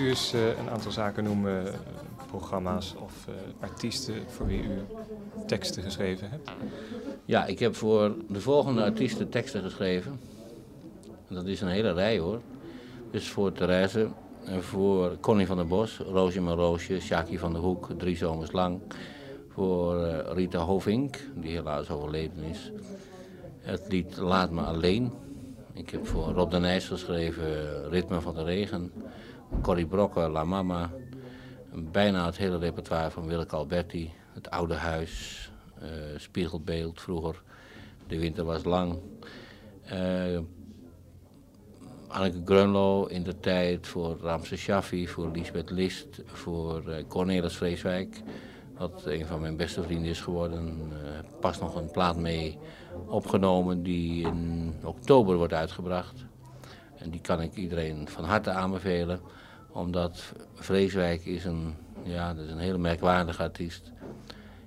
U 0.00 0.08
eens 0.08 0.32
eh, 0.32 0.58
een 0.58 0.70
aantal 0.70 0.90
zaken 0.90 1.24
noemen, 1.24 1.66
eh, 1.66 1.74
programma's 2.26 2.94
of 2.98 3.26
eh, 3.28 3.34
artiesten 3.60 4.14
voor 4.28 4.46
wie 4.46 4.62
u 4.62 4.68
teksten 5.46 5.82
geschreven 5.82 6.30
hebt? 6.30 6.50
Ja, 7.24 7.46
ik 7.46 7.58
heb 7.58 7.74
voor 7.74 8.14
de 8.28 8.40
volgende 8.40 8.82
artiesten 8.82 9.28
teksten 9.28 9.62
geschreven. 9.62 10.20
En 11.28 11.34
Dat 11.34 11.46
is 11.46 11.60
een 11.60 11.68
hele 11.68 11.92
rij 11.92 12.18
hoor. 12.18 12.40
Dus 13.10 13.28
voor 13.28 13.52
Therese, 13.52 14.08
voor 14.60 15.16
Connie 15.20 15.46
van 15.46 15.56
der 15.56 15.66
Bos, 15.66 15.98
Roosje 15.98 16.40
mijn 16.40 16.56
Roosje, 16.56 17.00
Sjaki 17.00 17.38
van 17.38 17.52
der 17.52 17.62
Hoek, 17.62 17.88
Drie 17.96 18.16
Zomers 18.16 18.52
Lang. 18.52 18.80
Voor 19.48 20.06
Rita 20.34 20.58
Hovink, 20.58 21.18
die 21.34 21.50
helaas 21.50 21.90
overleden 21.90 22.42
is. 22.42 22.72
Het 23.58 23.82
lied 23.88 24.16
Laat 24.16 24.50
me 24.50 24.60
alleen. 24.60 25.12
Ik 25.72 25.90
heb 25.90 26.06
voor 26.06 26.32
Rob 26.32 26.50
de 26.50 26.58
Nijs 26.58 26.86
geschreven 26.86 27.88
Ritme 27.88 28.20
van 28.20 28.34
de 28.34 28.42
Regen. 28.42 28.92
Corrie 29.62 29.86
Brokken, 29.86 30.30
La 30.30 30.44
Mama. 30.44 30.90
Bijna 31.72 32.26
het 32.26 32.36
hele 32.36 32.58
repertoire 32.58 33.10
van 33.10 33.26
Willeke 33.26 33.56
Alberti. 33.56 34.12
Het 34.32 34.50
Oude 34.50 34.74
Huis, 34.74 35.50
eh, 35.80 35.88
Spiegelbeeld 36.16 37.00
vroeger. 37.00 37.42
De 38.06 38.18
winter 38.18 38.44
was 38.44 38.64
lang. 38.64 38.98
Eh, 39.82 40.38
Anneke 42.08 42.40
Grunlo 42.44 43.06
in 43.06 43.22
de 43.22 43.38
tijd 43.38 43.86
voor 43.86 44.18
Ramse 44.20 44.56
Shaffi, 44.56 45.08
voor 45.08 45.30
Lisbeth 45.32 45.70
List, 45.70 46.22
voor 46.26 46.88
eh, 46.88 47.04
Cornelis 47.08 47.56
Vreeswijk. 47.56 48.22
Wat 48.78 49.02
een 49.04 49.26
van 49.26 49.40
mijn 49.40 49.56
beste 49.56 49.82
vrienden 49.82 50.10
is 50.10 50.20
geworden. 50.20 50.92
Pas 51.40 51.60
nog 51.60 51.74
een 51.74 51.90
plaat 51.90 52.16
mee 52.16 52.58
opgenomen 53.06 53.82
die 53.82 54.26
in 54.26 54.74
oktober 54.84 55.36
wordt 55.36 55.52
uitgebracht. 55.52 56.24
En 56.96 57.10
die 57.10 57.20
kan 57.20 57.40
ik 57.40 57.54
iedereen 57.54 58.08
van 58.08 58.24
harte 58.24 58.50
aanbevelen. 58.50 59.20
Omdat 59.72 60.32
Vreeswijk 60.54 61.24
is 61.24 61.44
een, 61.44 61.74
ja, 62.02 62.34
dat 62.34 62.44
is 62.44 62.50
een 62.50 62.58
hele 62.58 62.78
merkwaardige 62.78 63.42
artiest. 63.42 63.92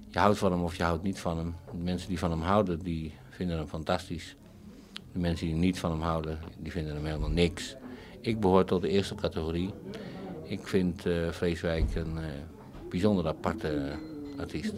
Je 0.10 0.20
houdt 0.20 0.38
van 0.38 0.52
hem 0.52 0.64
of 0.64 0.76
je 0.76 0.84
houdt 0.84 1.04
niet 1.04 1.20
van 1.20 1.38
hem. 1.38 1.56
De 1.72 1.78
mensen 1.84 2.10
die 2.10 2.20
van 2.20 2.32
hem 2.32 2.42
houden, 2.42 2.80
die 2.80 3.14
vinden 3.30 3.58
hem 3.58 3.68
fantastisch. 3.68 4.36
De 5.12 5.20
mensen 5.20 5.48
die 5.48 5.56
niet 5.56 5.80
van 5.80 5.92
hem 5.92 6.02
houden, 6.02 6.40
die 6.58 6.72
vinden 6.72 6.96
hem 6.96 7.06
helemaal 7.06 7.30
niks. 7.30 7.76
Ik 8.20 8.40
behoor 8.40 8.66
tot 8.66 8.82
de 8.82 8.90
eerste 8.90 9.16
categorie. 9.16 9.74
Ik 10.44 10.68
vind 10.68 11.06
eh 11.06 11.30
Vreeswijk 11.30 11.96
een 11.96 12.18
eh, 12.18 12.24
bijzonder 12.90 13.28
aparte 13.28 13.92
artiest. 14.38 14.74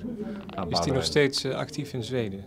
Is 0.69 0.79
die 0.79 0.93
nog 0.93 1.03
steeds 1.03 1.43
eh, 1.43 1.55
actief 1.55 1.93
in 1.93 2.03
Zweden? 2.03 2.43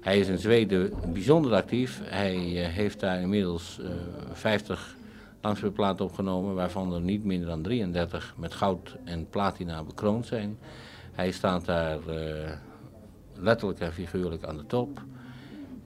Hij 0.00 0.18
is 0.18 0.28
in 0.28 0.38
Zweden 0.38 0.92
bijzonder 1.12 1.54
actief. 1.54 2.00
Hij 2.04 2.36
heeft 2.72 3.00
daar 3.00 3.20
inmiddels 3.20 3.78
eh 3.80 3.90
50 4.32 4.96
langspeelplaten 5.40 6.04
opgenomen, 6.04 6.54
waarvan 6.54 6.94
er 6.94 7.00
niet 7.00 7.24
minder 7.24 7.48
dan 7.48 7.62
33 7.62 8.34
met 8.36 8.54
goud 8.54 8.96
en 9.04 9.28
platina 9.28 9.82
bekroond 9.82 10.26
zijn. 10.26 10.58
Hij 11.12 11.30
staat 11.30 11.64
daar 11.64 12.08
eh, 12.08 12.50
letterlijk 13.34 13.80
en 13.80 13.92
figuurlijk 13.92 14.44
aan 14.44 14.56
de 14.56 14.66
top. 14.66 15.02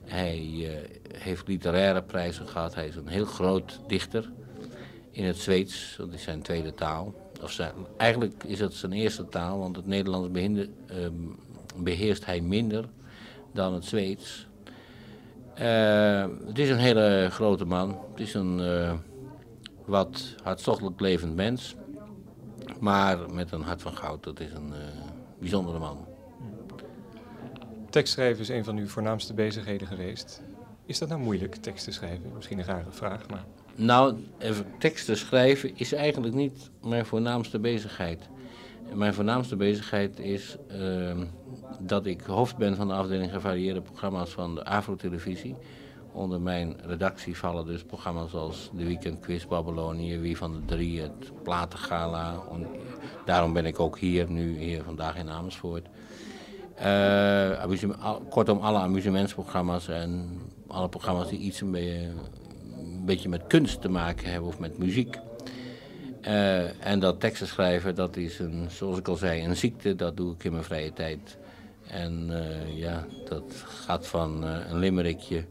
Hij 0.03 0.39
eh, 0.39 1.19
heeft 1.19 1.47
literaire 1.47 2.01
prijzen 2.01 2.47
gehad. 2.47 2.75
Hij 2.75 2.87
is 2.87 2.95
een 2.95 3.07
heel 3.07 3.25
groot 3.25 3.79
dichter 3.87 4.31
in 5.11 5.25
het 5.25 5.37
Zweeds. 5.37 5.95
Dat 5.97 6.13
is 6.13 6.23
zijn 6.23 6.41
tweede 6.41 6.73
taal. 6.73 7.13
Of 7.41 7.51
zijn, 7.51 7.73
eigenlijk 7.97 8.43
is 8.43 8.59
het 8.59 8.73
zijn 8.73 8.93
eerste 8.93 9.29
taal, 9.29 9.59
want 9.59 9.75
het 9.75 9.85
Nederlands 9.85 10.39
ehm, 10.39 11.13
beheerst 11.75 12.25
hij 12.25 12.41
minder 12.41 12.85
dan 13.51 13.73
het 13.73 13.85
Zweeds. 13.85 14.47
Eh, 15.53 16.25
het 16.47 16.59
is 16.59 16.69
een 16.69 16.77
hele 16.77 17.27
grote 17.31 17.65
man. 17.65 17.97
Het 18.11 18.19
is 18.19 18.33
een 18.33 18.59
wat 19.85 20.35
hartstochtelijk 20.43 20.99
levend 20.99 21.35
mens. 21.35 21.75
Maar 22.79 23.33
met 23.33 23.51
een 23.51 23.61
hart 23.61 23.81
van 23.81 23.97
goud. 23.97 24.23
Dat 24.23 24.39
is 24.39 24.53
een 24.53 24.73
eh, 24.73 24.79
bijzondere 25.39 25.79
man. 25.79 26.07
Tekstschrijven 27.89 28.41
is 28.41 28.49
een 28.49 28.63
van 28.63 28.77
uw 28.77 28.87
voornaamste 28.87 29.33
bezigheden 29.33 29.87
geweest. 29.87 30.41
Is 30.85 30.99
dat 30.99 31.09
nou 31.09 31.21
moeilijk, 31.21 31.55
tekst 31.55 31.83
te 31.83 31.91
schrijven? 31.91 32.31
Misschien 32.35 32.59
een 32.59 32.65
rare 32.65 32.91
vraag, 32.91 33.27
maar... 33.29 33.45
Nou, 33.75 34.15
teksten 34.79 35.17
schrijven 35.17 35.77
is 35.77 35.93
eigenlijk 35.93 36.33
niet 36.33 36.69
mijn 36.81 37.05
voornaamste 37.05 37.59
bezigheid. 37.59 38.29
Mijn 38.93 39.13
voornaamste 39.13 39.55
bezigheid 39.55 40.19
is 40.19 40.57
ehm, 40.67 41.25
dat 41.79 42.05
ik 42.05 42.21
hoofd 42.21 42.57
ben 42.57 42.75
van 42.75 42.87
de 42.87 42.93
afdeling 42.93 43.31
gevarieerde 43.31 43.81
programma's 43.81 44.29
van 44.29 44.55
de 44.55 44.65
Afro-televisie. 44.65 45.55
Onder 46.15 46.41
mijn 46.41 46.75
redactie 46.85 47.37
vallen 47.37 47.65
dus 47.65 47.83
programma's 47.83 48.33
als 48.33 48.69
De 48.73 48.85
Weekend 48.85 49.19
Quiz 49.19 49.45
Babylonië, 49.45 50.17
Wie 50.19 50.37
van 50.37 50.53
de 50.53 50.65
Drie, 50.65 51.01
het 51.01 51.43
Platengala. 51.43 52.41
En 52.51 52.67
Daarom 53.25 53.53
ben 53.53 53.65
ik 53.65 53.79
ook 53.79 53.97
hier 53.99 54.29
nu, 54.29 54.57
hier 54.57 54.83
vandaag 54.83 55.15
in 55.17 55.29
Amersfoort. 55.29 55.87
Eh, 56.75 58.01
al- 58.01 58.21
kortom, 58.29 58.59
alle 58.59 58.77
amusementsprogramma's 58.77 59.87
en 59.87 60.29
alle 60.67 60.89
programma's 60.89 61.29
die 61.29 61.39
iets 61.39 61.61
een 61.61 61.71
beetje, 61.71 62.09
een 62.77 63.05
beetje 63.05 63.29
met 63.29 63.47
kunst 63.47 63.81
te 63.81 63.89
maken 63.89 64.31
hebben 64.31 64.49
of 64.49 64.59
met 64.59 64.77
muziek. 64.77 65.17
Eh, 66.21 66.85
en 66.85 66.99
dat 66.99 67.19
teksten 67.19 67.47
schrijven, 67.47 67.95
dat 67.95 68.15
is 68.17 68.39
een, 68.39 68.67
zoals 68.69 68.97
ik 68.97 69.07
al 69.07 69.15
zei, 69.15 69.43
een 69.45 69.57
ziekte. 69.57 69.95
Dat 69.95 70.17
doe 70.17 70.33
ik 70.33 70.43
in 70.43 70.51
mijn 70.51 70.63
vrije 70.63 70.93
tijd. 70.93 71.37
En 71.87 72.27
eh, 72.29 72.77
ja, 72.77 73.05
dat 73.29 73.43
gaat 73.65 74.07
van 74.07 74.43
een 74.43 74.77
limmerikje 74.77 75.45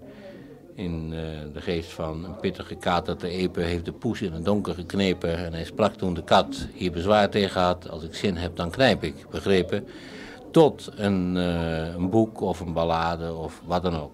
in 0.74 1.12
eh, 1.12 1.18
de 1.52 1.60
geest 1.60 1.92
van 1.92 2.24
een 2.24 2.36
pittige 2.36 2.74
kater 2.74 3.16
te 3.16 3.28
epen 3.28 3.64
heeft 3.64 3.84
de 3.84 3.92
poes 3.92 4.22
in 4.22 4.32
het 4.32 4.44
donker 4.44 4.74
geknepen. 4.74 5.36
En 5.36 5.52
hij 5.52 5.64
sprak 5.64 5.94
toen 5.94 6.14
de 6.14 6.24
kat 6.24 6.66
hier 6.72 6.92
bezwaar 6.92 7.30
tegen 7.30 7.60
had. 7.60 7.90
Als 7.90 8.02
ik 8.02 8.14
zin 8.14 8.36
heb, 8.36 8.56
dan 8.56 8.70
knijp 8.70 9.02
ik, 9.02 9.26
begrepen. 9.30 9.86
Tot 10.50 10.90
een, 10.96 11.36
eh, 11.36 11.94
een 11.94 12.10
boek 12.10 12.40
of 12.40 12.60
een 12.60 12.72
ballade 12.72 13.34
of 13.34 13.62
wat 13.64 13.82
dan 13.82 13.96
ook. 13.96 14.12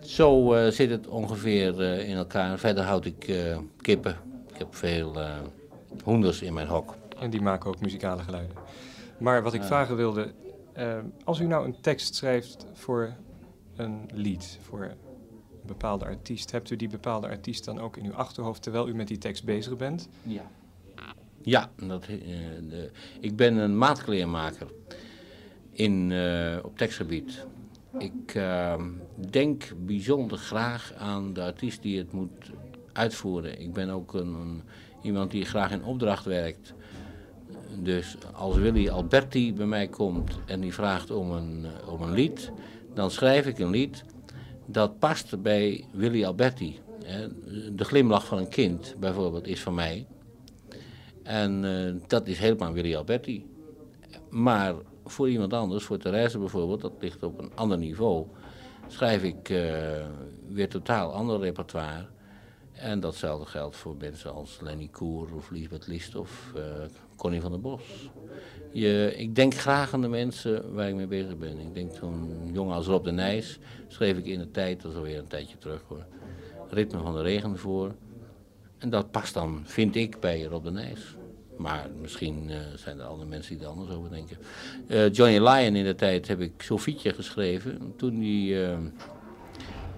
Zo 0.00 0.54
eh, 0.54 0.70
zit 0.70 0.90
het 0.90 1.06
ongeveer 1.06 1.80
in 1.80 2.16
elkaar. 2.16 2.58
Verder 2.58 2.84
houd 2.84 3.04
ik 3.04 3.34
kippen. 3.80 4.16
Ik 4.52 4.58
heb 4.58 4.74
veel 4.74 5.16
hoenders 6.04 6.42
in 6.42 6.54
mijn 6.54 6.68
hok. 6.68 6.94
En 7.18 7.30
die 7.30 7.40
maken 7.40 7.68
ook 7.68 7.80
muzikale 7.80 8.22
geluiden. 8.22 8.56
Maar 9.18 9.42
wat 9.42 9.54
ik 9.54 9.62
vragen 9.62 9.96
wilde, 9.96 10.32
als 11.24 11.40
u 11.40 11.46
nou 11.46 11.64
een 11.64 11.80
tekst 11.80 12.14
schrijft 12.14 12.66
voor 12.72 13.14
een 13.76 14.08
lied, 14.12 14.58
voor 14.62 14.94
bepaalde 15.66 16.04
artiest, 16.04 16.50
hebt 16.50 16.70
u 16.70 16.76
die 16.76 16.88
bepaalde 16.88 17.28
artiest 17.28 17.64
dan 17.64 17.80
ook 17.80 17.96
in 17.96 18.04
uw 18.04 18.14
achterhoofd 18.14 18.62
terwijl 18.62 18.88
u 18.88 18.94
met 18.94 19.08
die 19.08 19.18
tekst 19.18 19.44
bezig 19.44 19.76
bent? 19.76 20.08
Ja. 20.22 20.50
Ja, 21.42 21.70
dat, 21.86 22.02
eh, 22.06 22.18
de, 22.68 22.90
ik 23.20 23.36
ben 23.36 23.56
een 23.56 23.78
maatkleermaker 23.78 24.66
in, 25.72 26.12
eh, 26.12 26.56
op 26.62 26.78
tekstgebied. 26.78 27.46
Ik 27.98 28.34
eh, 28.34 28.82
denk 29.30 29.72
bijzonder 29.86 30.38
graag 30.38 30.92
aan 30.98 31.32
de 31.32 31.42
artiest 31.42 31.82
die 31.82 31.98
het 31.98 32.12
moet 32.12 32.50
uitvoeren. 32.92 33.60
Ik 33.60 33.72
ben 33.72 33.90
ook 33.90 34.14
een, 34.14 34.34
een- 34.34 34.62
iemand 35.02 35.30
die 35.30 35.44
graag 35.44 35.70
in 35.70 35.84
opdracht 35.84 36.24
werkt. 36.24 36.74
Dus 37.82 38.16
als 38.32 38.56
Willy 38.56 38.88
Alberti 38.88 39.54
bij 39.54 39.66
mij 39.66 39.88
komt 39.88 40.38
en 40.46 40.60
die 40.60 40.74
vraagt 40.74 41.10
om 41.10 41.30
een, 41.30 41.64
eh, 41.64 41.92
om 41.92 42.02
een 42.02 42.12
lied, 42.12 42.50
dan 42.94 43.10
schrijf 43.10 43.46
ik 43.46 43.58
een 43.58 43.70
lied 43.70 44.04
dat 44.66 44.98
past 44.98 45.42
bij 45.42 45.84
Willy 45.92 46.24
Alberti. 46.24 46.80
De 47.72 47.84
glimlach 47.84 48.26
van 48.26 48.38
een 48.38 48.48
kind 48.48 48.94
bijvoorbeeld 48.98 49.46
is 49.46 49.60
van 49.60 49.74
mij. 49.74 50.06
En 51.22 51.64
eh, 51.64 52.08
dat 52.08 52.26
is 52.26 52.38
helemaal 52.38 52.72
Willy 52.72 52.96
Alberti. 52.96 53.46
Maar 54.30 54.74
voor 55.04 55.30
iemand 55.30 55.52
anders, 55.52 55.84
voor 55.84 55.98
Therese 55.98 56.38
bijvoorbeeld, 56.38 56.80
dat 56.80 56.92
ligt 57.00 57.22
op 57.22 57.38
een 57.38 57.50
ander 57.54 57.78
niveau, 57.78 58.26
schrijf 58.88 59.22
ik 59.22 59.48
eh, 59.48 60.06
weer 60.48 60.68
totaal 60.68 61.12
ander 61.12 61.40
repertoire. 61.40 62.06
En 62.72 63.00
datzelfde 63.00 63.46
geldt 63.46 63.76
voor 63.76 63.96
mensen 63.98 64.34
als 64.34 64.58
Lenny 64.60 64.88
Koer 64.88 65.34
of 65.34 65.50
Lisbeth 65.50 65.86
List 65.86 66.14
of 66.16 66.52
eh, 66.56 66.62
Connie 67.16 67.40
van 67.40 67.50
der 67.50 67.60
Bos. 67.60 68.10
Ik 69.16 69.34
denk 69.34 69.54
graag 69.54 69.94
aan 69.94 70.00
de 70.00 70.08
mensen 70.08 70.74
waar 70.74 70.88
ik 70.88 70.94
mee 70.94 71.06
bezig 71.06 71.38
ben. 71.38 71.58
Ik 71.58 71.74
denk 71.74 71.90
zo'n 71.94 72.50
jongen 72.52 72.74
als 72.74 72.86
Rob 72.86 73.04
de 73.04 73.12
Nijs, 73.12 73.58
schreef 73.88 74.16
ik 74.16 74.26
in 74.26 74.38
de 74.38 74.50
tijd, 74.50 74.82
dat 74.82 74.90
is 74.90 74.96
alweer 74.96 75.18
een 75.18 75.26
tijdje 75.26 75.58
terug 75.58 75.82
hoor, 75.88 76.04
Ritme 76.70 76.98
van 76.98 77.14
de 77.14 77.22
Regen 77.22 77.58
voor. 77.58 77.94
En 78.78 78.90
dat 78.90 79.10
past 79.10 79.34
dan, 79.34 79.62
vind 79.64 79.96
ik, 79.96 80.20
bij 80.20 80.42
Rob 80.42 80.64
de 80.64 80.70
Nijs. 80.70 81.16
Maar 81.56 81.86
misschien 82.00 82.50
eh, 82.50 82.56
zijn 82.74 82.98
er 82.98 83.04
andere 83.04 83.28
mensen 83.28 83.54
die 83.54 83.64
er 83.64 83.70
anders 83.70 83.90
over 83.90 84.10
denken. 84.10 84.36
Eh, 84.86 85.12
Johnny 85.12 85.38
Lyon 85.38 85.76
in 85.76 85.84
de 85.84 85.94
tijd 85.94 86.28
heb 86.28 86.40
ik 86.40 86.52
Sofietje 86.62 87.12
geschreven. 87.12 87.92
Toen 87.96 88.14
hij 88.20 88.70
eh, 88.70 88.78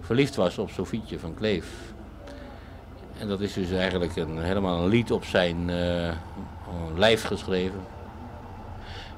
verliefd 0.00 0.36
was 0.36 0.58
op 0.58 0.70
Sofietje 0.70 1.18
van 1.18 1.34
Kleef. 1.34 1.94
En 3.18 3.28
dat 3.28 3.40
is 3.40 3.52
dus 3.52 3.70
eigenlijk 3.70 4.16
een, 4.16 4.38
helemaal 4.38 4.82
een 4.82 4.88
lied 4.88 5.10
op 5.10 5.24
zijn 5.24 5.70
lijf 6.96 7.22
geschreven. 7.22 7.80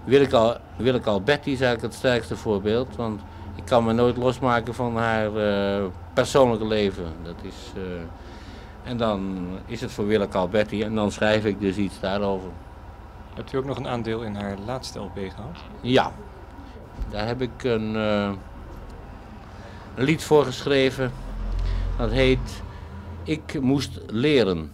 Willeke 0.08 0.36
al, 0.36 0.56
Willeke 0.76 1.08
Alberti 1.08 1.52
is 1.52 1.60
eigenlijk 1.60 1.92
het 1.92 1.94
sterkste 1.94 2.36
voorbeeld. 2.36 2.96
Want 2.96 3.20
ik 3.54 3.64
kan 3.64 3.84
me 3.84 3.92
nooit 3.92 4.16
losmaken 4.16 4.74
van 4.74 4.96
haar 4.96 5.36
eh, 5.36 5.84
persoonlijke 6.14 6.66
leven. 6.66 7.12
Dat 7.22 7.34
is... 7.42 7.72
eh, 7.74 8.90
en 8.90 8.96
dan 8.96 9.48
is 9.66 9.80
het 9.80 9.92
voor 9.92 10.06
Willeke 10.06 10.36
Alberti 10.36 10.82
en 10.82 10.94
dan 10.94 11.12
schrijf 11.12 11.44
ik 11.44 11.60
dus 11.60 11.76
iets 11.76 12.00
daarover. 12.00 12.48
Hebt 13.34 13.52
u 13.52 13.56
ook 13.56 13.64
nog 13.64 13.76
een 13.76 13.88
aandeel 13.88 14.22
in 14.22 14.34
haar 14.34 14.56
laatste 14.66 14.98
LP 14.98 15.16
gehad? 15.16 15.56
Ja, 15.80 16.12
daar 17.10 17.26
heb 17.26 17.42
ik 17.42 17.64
een, 17.64 17.96
eh, 17.96 18.30
een 19.94 20.04
lied 20.04 20.24
voor 20.24 20.44
geschreven. 20.44 21.12
Dat 21.96 22.10
heet 22.10 22.62
Ik 23.22 23.60
moest 23.60 24.00
leren. 24.06 24.72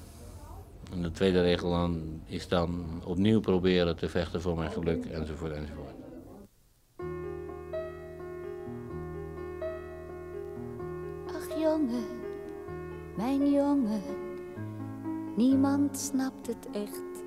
En 0.95 1.03
de 1.03 1.11
tweede 1.11 1.41
regel 1.41 1.71
dan 1.71 2.21
is 2.27 2.49
dan 2.49 3.01
opnieuw 3.05 3.41
proberen 3.41 3.97
te 3.97 4.09
vechten 4.09 4.41
voor 4.41 4.57
mijn 4.57 4.71
geluk 4.71 5.05
enzovoort 5.05 5.53
enzovoort. 5.53 5.95
Ach 11.27 11.59
jongen, 11.61 12.05
mijn 13.17 13.51
jongen, 13.51 14.03
niemand 15.37 15.99
snapt 15.99 16.47
het 16.47 16.69
echt. 16.73 17.23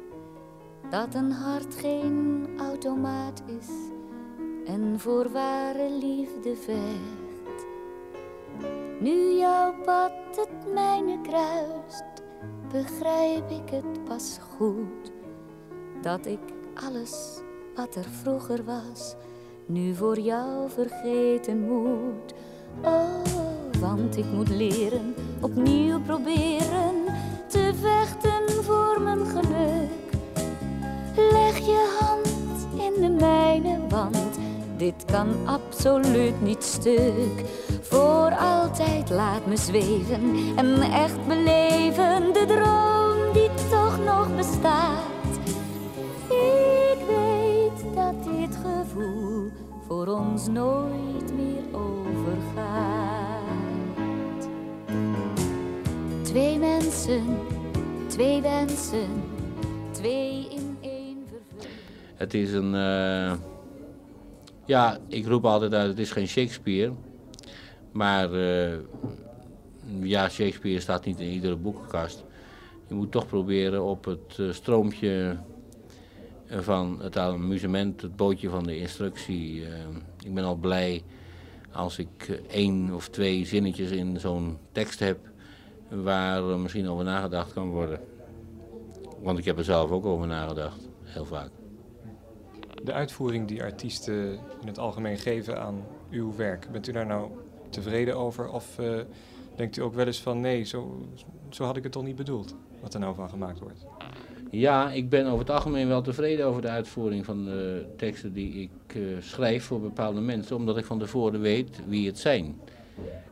Dat 0.90 1.16
een 1.16 1.32
hart 1.32 1.76
geen 1.76 2.48
automaat 2.58 3.44
is 3.60 3.70
en 4.66 5.00
voor 5.00 5.30
ware 5.30 5.90
liefde 5.92 6.56
vecht. 6.56 7.66
Nu 9.00 9.38
jouw 9.38 9.74
pad 9.86 10.12
het 10.36 10.74
mijne 10.74 11.22
kruist, 11.22 12.17
begrijp 12.72 13.50
ik 13.50 13.70
het 13.70 14.04
pas 14.04 14.40
goed. 14.58 15.12
Dat 16.02 16.26
ik 16.26 16.40
alles 16.74 17.40
wat 17.76 17.96
er 17.96 18.06
vroeger 18.22 18.64
was, 18.64 19.16
nu 19.66 19.96
voor 19.96 20.20
jou 20.20 20.70
vergeten 20.70 21.60
moet. 21.60 22.34
Oh, 22.82 23.24
want 23.80 24.18
ik 24.18 24.26
moet 24.34 24.50
leren, 24.50 25.16
opnieuw 25.42 26.02
proberen 26.02 27.04
te 27.48 27.72
vechten 27.82 28.64
voor 28.64 29.02
mijn 29.02 29.26
geluk. 29.26 29.90
Leg 31.16 31.58
je 31.58 31.98
hand 32.00 32.68
in 32.82 33.02
de 33.02 33.10
mijne, 33.10 33.88
want 33.90 34.27
dit 34.78 35.06
kan 35.06 35.28
absoluut 35.46 36.42
niet 36.42 36.64
stuk. 36.64 37.44
Voor 37.82 38.36
altijd 38.40 39.10
laat 39.10 39.46
me 39.46 39.58
zweven 39.58 40.36
en 40.56 40.82
echt 40.82 41.28
beleven 41.28 42.34
de 42.34 42.46
droom 42.48 43.34
die 43.34 43.50
toch 43.70 44.00
nog 44.06 44.36
bestaat. 44.36 45.40
Ik 46.30 46.98
weet 47.08 47.96
dat 47.96 48.24
dit 48.24 48.56
gevoel 48.56 49.52
voor 49.88 50.08
ons 50.08 50.48
nooit 50.48 51.34
meer 51.36 51.64
overgaat. 51.72 53.18
Twee 56.22 56.60
mensen, 56.60 57.38
twee 58.08 58.42
wensen, 58.42 59.24
twee 59.92 60.48
in 60.50 60.78
één 60.82 61.26
vervulling. 61.30 61.76
Het 62.16 62.34
is 62.34 62.54
een. 62.54 62.76
Eh, 62.76 63.32
ja, 64.68 64.98
ik 65.08 65.28
roep 65.28 65.46
altijd 65.46 65.74
uit: 65.74 65.90
het 65.90 66.00
is 66.00 66.12
geen 66.12 66.28
Shakespeare. 66.28 66.92
Maar 67.92 68.34
eh, 68.34 68.78
ja, 70.00 70.30
Shakespeare 70.30 70.80
staat 70.80 71.06
niet 71.06 71.20
in 71.20 71.30
iedere 71.30 71.56
boekenkast. 71.56 72.24
Je 72.88 72.96
moet 72.96 73.12
toch 73.12 73.28
proberen 73.28 73.84
op 73.84 74.06
het 74.06 74.38
eh, 74.40 74.52
stroompje 74.52 75.38
van 76.50 77.00
het 77.02 77.18
amusement, 77.18 78.02
het 78.02 78.16
bootje 78.16 78.50
van 78.50 78.64
de 78.64 78.78
instructie. 78.78 79.66
eh, 79.66 79.72
ik 80.24 80.34
ben 80.34 80.44
al 80.44 80.56
blij 80.56 81.04
als 81.72 82.00
ik 82.00 82.42
één 82.50 82.94
of 82.94 83.08
twee 83.10 83.46
zinnetjes 83.46 83.90
in 83.92 84.20
zo'n 84.20 84.58
tekst 84.72 85.00
heb 85.00 85.18
waar 85.90 86.44
misschien 86.44 86.90
over 86.90 87.04
nagedacht 87.04 87.54
kan 87.54 87.70
worden. 87.70 88.00
Want 89.22 89.38
ik 89.38 89.46
heb 89.46 89.58
er 89.58 89.64
zelf 89.64 89.92
ook 89.92 90.06
over 90.06 90.28
nagedacht, 90.28 90.90
heel 91.04 91.26
vaak. 91.26 91.50
De 92.88 92.94
uitvoering 92.94 93.48
die 93.48 93.64
artiesten 93.64 94.32
in 94.62 94.68
het 94.68 94.80
algemeen 94.80 95.18
geven 95.18 95.62
aan 95.62 95.86
uw 96.12 96.36
werk, 96.36 96.68
bent 96.72 96.88
u 96.88 96.92
daar 96.92 97.06
nou 97.06 97.32
tevreden 97.70 98.18
over? 98.18 98.50
Of 98.50 98.80
eh, 98.80 99.00
denkt 99.56 99.78
u 99.78 99.82
ook 99.82 99.94
wel 99.94 100.06
eens 100.06 100.22
van 100.22 100.42
nee, 100.42 100.64
zo, 100.64 101.08
zo 101.50 101.64
had 101.64 101.78
ik 101.78 101.84
het 101.84 101.92
toch 101.92 102.04
niet 102.04 102.16
bedoeld, 102.16 102.56
wat 102.82 102.94
er 102.94 103.00
nou 103.00 103.16
van 103.16 103.30
gemaakt 103.30 103.60
wordt? 103.60 103.86
Ja, 104.52 104.92
ik 104.92 105.10
ben 105.10 105.26
over 105.26 105.40
het 105.40 105.50
algemeen 105.50 105.88
wel 105.88 106.02
tevreden 106.02 106.46
over 106.46 106.62
de 106.62 106.68
uitvoering 106.68 107.26
van 107.26 107.46
de 107.46 107.86
teksten 107.98 108.34
die 108.34 108.54
ik 108.54 108.96
eh, 108.96 109.02
schrijf 109.20 109.64
voor 109.64 109.82
bepaalde 109.82 110.22
mensen, 110.22 110.56
omdat 110.56 110.78
ik 110.78 110.86
van 110.86 111.00
tevoren 111.00 111.42
weet 111.42 111.82
wie 111.88 112.08
het 112.08 112.20
zijn. 112.20 112.60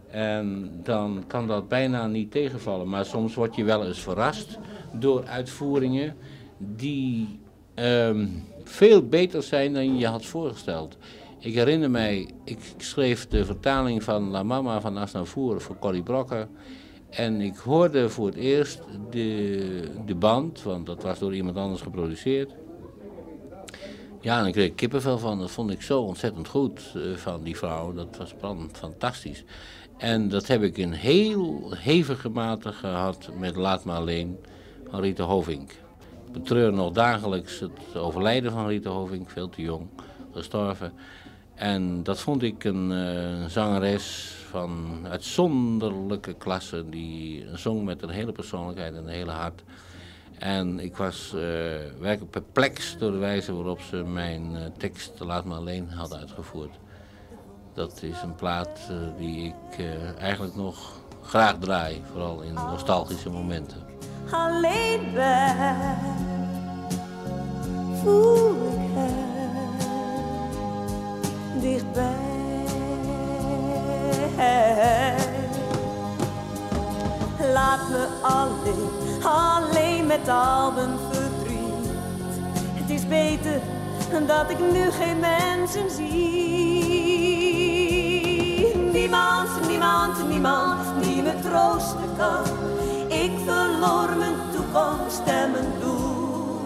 En 0.09 0.71
dan 0.83 1.23
kan 1.27 1.47
dat 1.47 1.67
bijna 1.67 2.07
niet 2.07 2.31
tegenvallen, 2.31 2.89
maar 2.89 3.05
soms 3.05 3.35
word 3.35 3.55
je 3.55 3.63
wel 3.63 3.85
eens 3.85 4.01
verrast 4.01 4.57
door 4.93 5.25
uitvoeringen 5.25 6.15
die 6.57 7.39
ehm, 7.73 8.27
veel 8.69 9.08
beter 9.08 9.43
zijn 9.43 9.73
dan 9.73 9.97
je 9.97 10.08
had 10.08 10.25
voorgesteld. 10.25 10.97
Ik 11.39 11.54
herinner 11.54 11.91
mij, 11.91 12.30
ik 12.43 12.60
schreef 12.78 13.28
de 13.28 13.45
vertaling 13.45 14.04
van 14.04 14.30
La 14.30 14.43
Mama 14.43 14.82
van 14.82 14.97
Asnavour 14.97 15.62
voor 15.62 15.80
Corrie 15.80 16.04
Brokker. 16.04 16.47
En 17.10 17.41
ik 17.41 17.56
hoorde 17.56 18.10
voor 18.10 18.25
het 18.25 18.36
eerst 18.36 18.82
de, 19.10 19.91
de 20.06 20.15
band, 20.15 20.63
want 20.63 20.86
dat 20.86 21.04
was 21.04 21.19
door 21.19 21.36
iemand 21.36 21.58
anders 21.58 21.82
geproduceerd. 21.82 22.51
Ja, 24.21 24.39
en 24.39 24.45
ik 24.45 24.54
kreeg 24.54 24.75
kippenvel 24.75 25.17
van. 25.17 25.39
Dat 25.39 25.51
vond 25.51 25.71
ik 25.71 25.82
zo 25.82 26.01
ontzettend 26.01 26.47
goed 26.47 26.93
eh, 26.95 27.01
van 27.15 27.43
die 27.43 27.58
vrouw. 27.58 27.93
Dat 27.93 28.17
was 28.17 28.34
fantastisch. 28.71 29.43
En 29.97 30.30
dat 30.30 30.47
heb 30.47 30.62
ik 30.63 30.78
in 30.78 30.91
heel 30.91 31.73
hevige 31.75 32.30
mate 32.30 32.71
gehad 32.71 33.30
met 33.39 33.56
Laat 33.56 33.84
maar 33.84 33.97
alleen 33.97 34.38
van 34.89 35.01
Rita 35.01 35.23
Hovink. 35.23 35.71
Betreur 36.35 36.73
nog 36.73 36.91
dagelijks 36.91 37.59
het 37.59 37.95
overlijden 37.95 38.51
van 38.51 38.67
Rita 38.67 38.89
Hovink, 38.89 39.29
veel 39.29 39.49
te 39.49 39.61
jong 39.61 39.87
gestorven. 40.33 40.93
En 41.53 42.03
dat 42.03 42.19
vond 42.19 42.43
ik 42.43 42.63
een 42.63 42.91
eh, 42.91 43.45
zangeres 43.45 44.35
van 44.49 44.99
uitzonderlijke 45.09 46.33
klasse. 46.33 46.89
Die 46.89 47.45
zong 47.53 47.83
met 47.83 48.01
een 48.01 48.09
hele 48.09 48.31
persoonlijkheid 48.31 48.93
en 48.93 49.03
een 49.03 49.07
hele 49.07 49.31
hart. 49.31 49.63
En 50.37 50.79
ik 50.79 50.95
was 50.95 51.33
eh, 51.33 51.39
werkelijk 51.99 52.31
perplex 52.31 52.97
door 52.97 53.11
de 53.11 53.17
wijze 53.17 53.53
waarop 53.53 53.81
ze 53.81 54.03
mijn 54.03 54.55
eh, 54.55 54.61
tekst 54.77 55.19
Laat 55.19 55.45
me 55.45 55.55
alleen 55.55 55.89
had 55.89 56.15
uitgevoerd. 56.15 56.77
Dat 57.73 58.03
is 58.03 58.21
een 58.21 58.35
plaat 58.35 58.79
die 59.17 59.45
ik 59.45 59.85
eigenlijk 60.17 60.55
nog 60.55 61.01
graag 61.21 61.57
draai, 61.59 62.01
vooral 62.11 62.41
in 62.41 62.53
nostalgische 62.53 63.29
momenten. 63.29 63.94
Alleen 64.29 65.11
ben, 65.13 65.97
voel 68.03 68.55
ik 68.55 68.89
het 68.93 69.13
dichtbij. 71.61 72.33
Laat 77.53 77.89
me 77.89 78.07
alleen, 78.21 78.89
alleen 79.23 80.05
met 80.05 80.29
al 80.29 80.71
mijn 80.71 80.97
verdriet. 81.11 81.89
Het 82.73 82.89
is 82.89 83.07
beter 83.07 83.61
dat 84.27 84.49
ik 84.49 84.59
nu 84.59 84.91
geen 84.91 85.19
mensen 85.19 85.91
zie. 85.91 87.25
Niemand, 88.93 89.67
niemand, 89.67 90.27
niemand 90.29 91.03
die 91.03 91.21
me 91.21 91.33
troosten 91.41 92.15
kan. 92.17 92.43
Ik 93.23 93.32
verloor 93.45 94.17
mijn 94.17 94.36
toekomst 94.51 95.21
en 95.25 95.51
mijn 95.51 95.71
doel. 95.80 96.60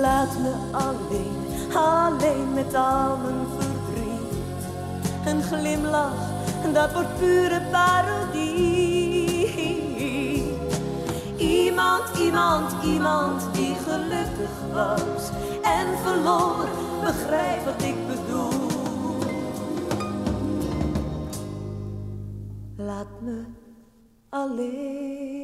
Laat 0.00 0.38
me 0.38 0.54
alleen, 0.72 1.46
alleen 1.74 2.52
met 2.54 2.74
al 2.74 3.16
mijn 3.16 3.46
verdriet. 3.58 4.64
Een 5.26 5.42
glimlach, 5.42 6.28
dat 6.72 6.92
wordt 6.92 7.18
pure 7.18 7.60
parodie. 7.70 9.10
Iemand, 11.36 12.18
iemand, 12.18 12.72
iemand 12.84 13.54
die 13.54 13.74
gelukkig 13.74 14.50
was 14.72 15.30
en 15.62 15.98
verloor, 16.02 16.68
begrijp 17.04 17.64
wat 17.64 17.82
ik 17.82 18.06
bedoel. 18.06 18.68
Laat 22.76 23.20
me 23.20 23.59
alleen. 24.30 25.38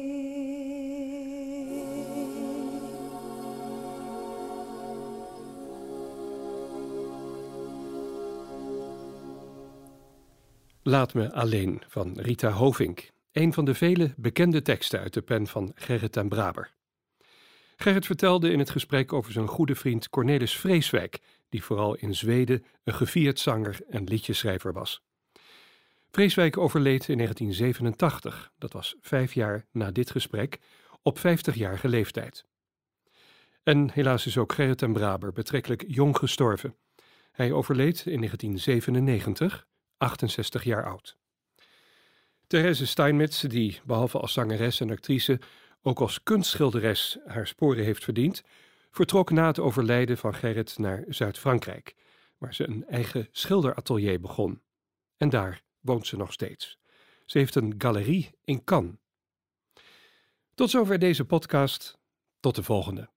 Laat 10.83 11.13
me 11.13 11.33
alleen 11.33 11.81
van 11.87 12.19
Rita 12.19 12.49
Hovink. 12.49 13.09
Een 13.31 13.53
van 13.53 13.65
de 13.65 13.73
vele 13.73 14.13
bekende 14.17 14.61
teksten 14.61 14.99
uit 14.99 15.13
de 15.13 15.21
pen 15.21 15.47
van 15.47 15.71
Gerrit 15.75 16.11
ten 16.11 16.29
Braber. 16.29 16.73
Gerrit 17.75 18.05
vertelde 18.05 18.51
in 18.51 18.59
het 18.59 18.69
gesprek 18.69 19.13
over 19.13 19.31
zijn 19.31 19.47
goede 19.47 19.75
vriend 19.75 20.09
Cornelis 20.09 20.57
Vreeswijk, 20.57 21.19
die 21.49 21.63
vooral 21.63 21.95
in 21.95 22.15
Zweden 22.15 22.65
een 22.83 22.93
gevierd 22.93 23.39
zanger 23.39 23.79
en 23.89 24.03
liedjeschrijver 24.03 24.73
was. 24.73 25.06
Vreeswijk 26.11 26.57
overleed 26.57 27.07
in 27.07 27.17
1987, 27.17 28.51
dat 28.57 28.73
was 28.73 28.95
vijf 29.01 29.33
jaar 29.33 29.65
na 29.71 29.91
dit 29.91 30.11
gesprek, 30.11 30.59
op 31.01 31.17
50-jarige 31.17 31.87
leeftijd. 31.87 32.45
En 33.63 33.91
helaas 33.91 34.25
is 34.25 34.37
ook 34.37 34.53
Gerrit 34.53 34.77
ten 34.77 34.93
Braber 34.93 35.33
betrekkelijk 35.33 35.83
jong 35.87 36.17
gestorven. 36.17 36.75
Hij 37.31 37.51
overleed 37.51 38.05
in 38.05 38.17
1997, 38.17 39.67
68 39.97 40.63
jaar 40.63 40.85
oud. 40.85 41.17
Therese 42.47 42.87
Steinmetz, 42.87 43.41
die 43.41 43.79
behalve 43.85 44.19
als 44.19 44.33
zangeres 44.33 44.79
en 44.79 44.91
actrice 44.91 45.39
ook 45.81 45.99
als 45.99 46.23
kunstschilderes 46.23 47.17
haar 47.25 47.47
sporen 47.47 47.83
heeft 47.83 48.03
verdiend, 48.03 48.43
vertrok 48.91 49.31
na 49.31 49.47
het 49.47 49.59
overlijden 49.59 50.17
van 50.17 50.35
Gerrit 50.35 50.77
naar 50.77 51.03
Zuid-Frankrijk, 51.07 51.95
waar 52.37 52.53
ze 52.53 52.67
een 52.67 52.85
eigen 52.87 53.27
schilderatelier 53.31 54.19
begon. 54.19 54.61
En 55.17 55.29
daar 55.29 55.61
woont 55.87 56.07
ze 56.07 56.17
nog 56.17 56.33
steeds. 56.33 56.79
Ze 57.25 57.37
heeft 57.37 57.55
een 57.55 57.75
galerie 57.77 58.31
in 58.43 58.63
Cannes. 58.63 58.95
Tot 60.53 60.69
zover 60.69 60.99
deze 60.99 61.25
podcast. 61.25 61.97
Tot 62.39 62.55
de 62.55 62.63
volgende. 62.63 63.09